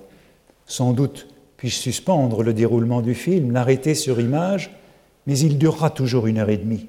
[0.66, 1.26] Sans doute
[1.56, 4.70] puis-je suspendre le déroulement du film, l'arrêter sur image,
[5.26, 6.86] mais il durera toujours une heure et demie,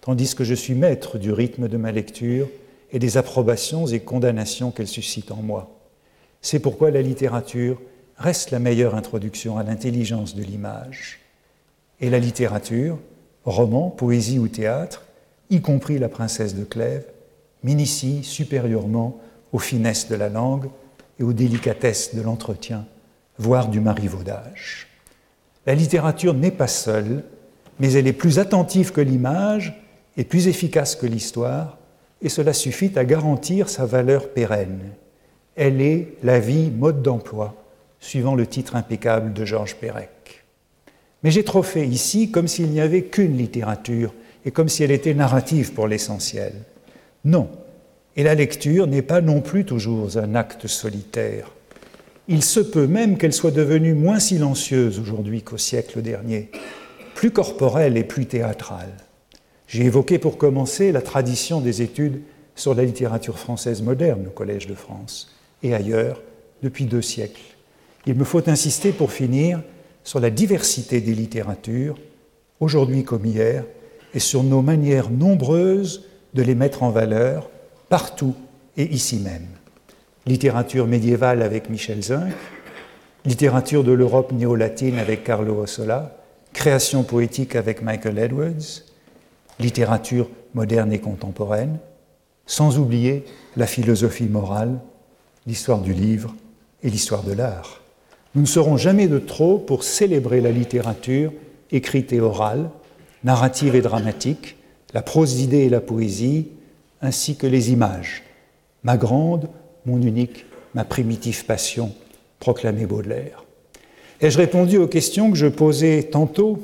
[0.00, 2.46] tandis que je suis maître du rythme de ma lecture
[2.92, 5.76] et des approbations et condamnations qu'elle suscite en moi.
[6.40, 7.80] C'est pourquoi la littérature
[8.18, 11.20] reste la meilleure introduction à l'intelligence de l'image.
[12.00, 12.98] Et la littérature,
[13.44, 15.02] roman, poésie ou théâtre,
[15.50, 17.06] y compris La princesse de Clèves,
[17.62, 19.20] m'initie supérieurement
[19.52, 20.68] aux finesses de la langue
[21.18, 22.86] et aux délicatesses de l'entretien,
[23.38, 24.88] voire du marivaudage.
[25.66, 27.24] La littérature n'est pas seule,
[27.80, 29.80] mais elle est plus attentive que l'image
[30.16, 31.78] et plus efficace que l'histoire,
[32.22, 34.92] et cela suffit à garantir sa valeur pérenne.
[35.56, 37.63] Elle est la vie mode d'emploi,
[38.04, 40.44] suivant le titre impeccable de Georges Perec.
[41.22, 44.12] Mais j'ai trop fait ici comme s'il n'y avait qu'une littérature
[44.44, 46.52] et comme si elle était narrative pour l'essentiel.
[47.24, 47.48] Non,
[48.14, 51.50] et la lecture n'est pas non plus toujours un acte solitaire.
[52.28, 56.50] Il se peut même qu'elle soit devenue moins silencieuse aujourd'hui qu'au siècle dernier,
[57.14, 58.92] plus corporelle et plus théâtrale.
[59.66, 62.20] J'ai évoqué pour commencer la tradition des études
[62.54, 66.20] sur la littérature française moderne au Collège de France et ailleurs
[66.62, 67.53] depuis deux siècles.
[68.06, 69.62] Il me faut insister pour finir
[70.02, 71.98] sur la diversité des littératures,
[72.60, 73.64] aujourd'hui comme hier,
[74.12, 77.50] et sur nos manières nombreuses de les mettre en valeur
[77.88, 78.34] partout
[78.76, 79.46] et ici même.
[80.26, 82.32] Littérature médiévale avec Michel Zinc,
[83.24, 86.16] littérature de l'Europe néo-latine avec Carlo Ossola,
[86.52, 88.82] création poétique avec Michael Edwards,
[89.58, 91.78] littérature moderne et contemporaine,
[92.46, 93.24] sans oublier
[93.56, 94.78] la philosophie morale,
[95.46, 96.34] l'histoire du livre
[96.82, 97.83] et l'histoire de l'art.
[98.34, 101.32] Nous ne serons jamais de trop pour célébrer la littérature
[101.70, 102.68] écrite et orale,
[103.22, 104.56] narrative et dramatique,
[104.92, 106.48] la prose d'idées et la poésie,
[107.00, 108.22] ainsi que les images.
[108.82, 109.48] Ma grande,
[109.86, 111.92] mon unique, ma primitive passion,
[112.40, 113.44] proclamait Baudelaire.
[114.20, 116.58] Ai-je répondu aux questions que je posais tantôt?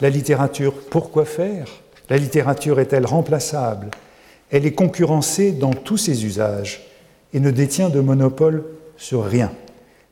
[0.00, 1.66] La littérature, pourquoi faire?
[2.10, 3.90] La littérature est-elle remplaçable?
[4.50, 6.82] Elle est concurrencée dans tous ses usages
[7.32, 8.64] et ne détient de monopole
[8.96, 9.52] sur rien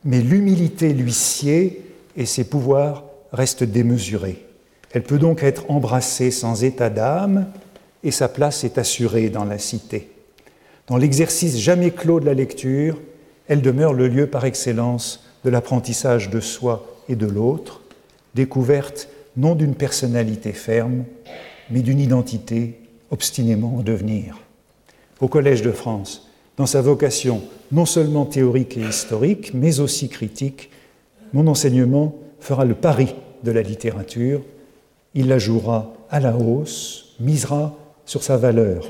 [0.03, 1.81] mais l'humilité lui sied
[2.17, 4.45] et ses pouvoirs restent démesurés.
[4.91, 7.47] Elle peut donc être embrassée sans état d'âme
[8.03, 10.09] et sa place est assurée dans la cité.
[10.87, 12.99] Dans l'exercice jamais clos de la lecture,
[13.47, 17.81] elle demeure le lieu par excellence de l'apprentissage de soi et de l'autre,
[18.35, 21.05] découverte non d'une personnalité ferme,
[21.69, 22.79] mais d'une identité
[23.11, 24.39] obstinément en devenir.
[25.19, 26.30] Au Collège de France,
[26.61, 27.41] dans sa vocation
[27.71, 30.69] non seulement théorique et historique, mais aussi critique,
[31.33, 34.41] mon enseignement fera le pari de la littérature,
[35.15, 38.87] il la jouera à la hausse, misera sur sa valeur.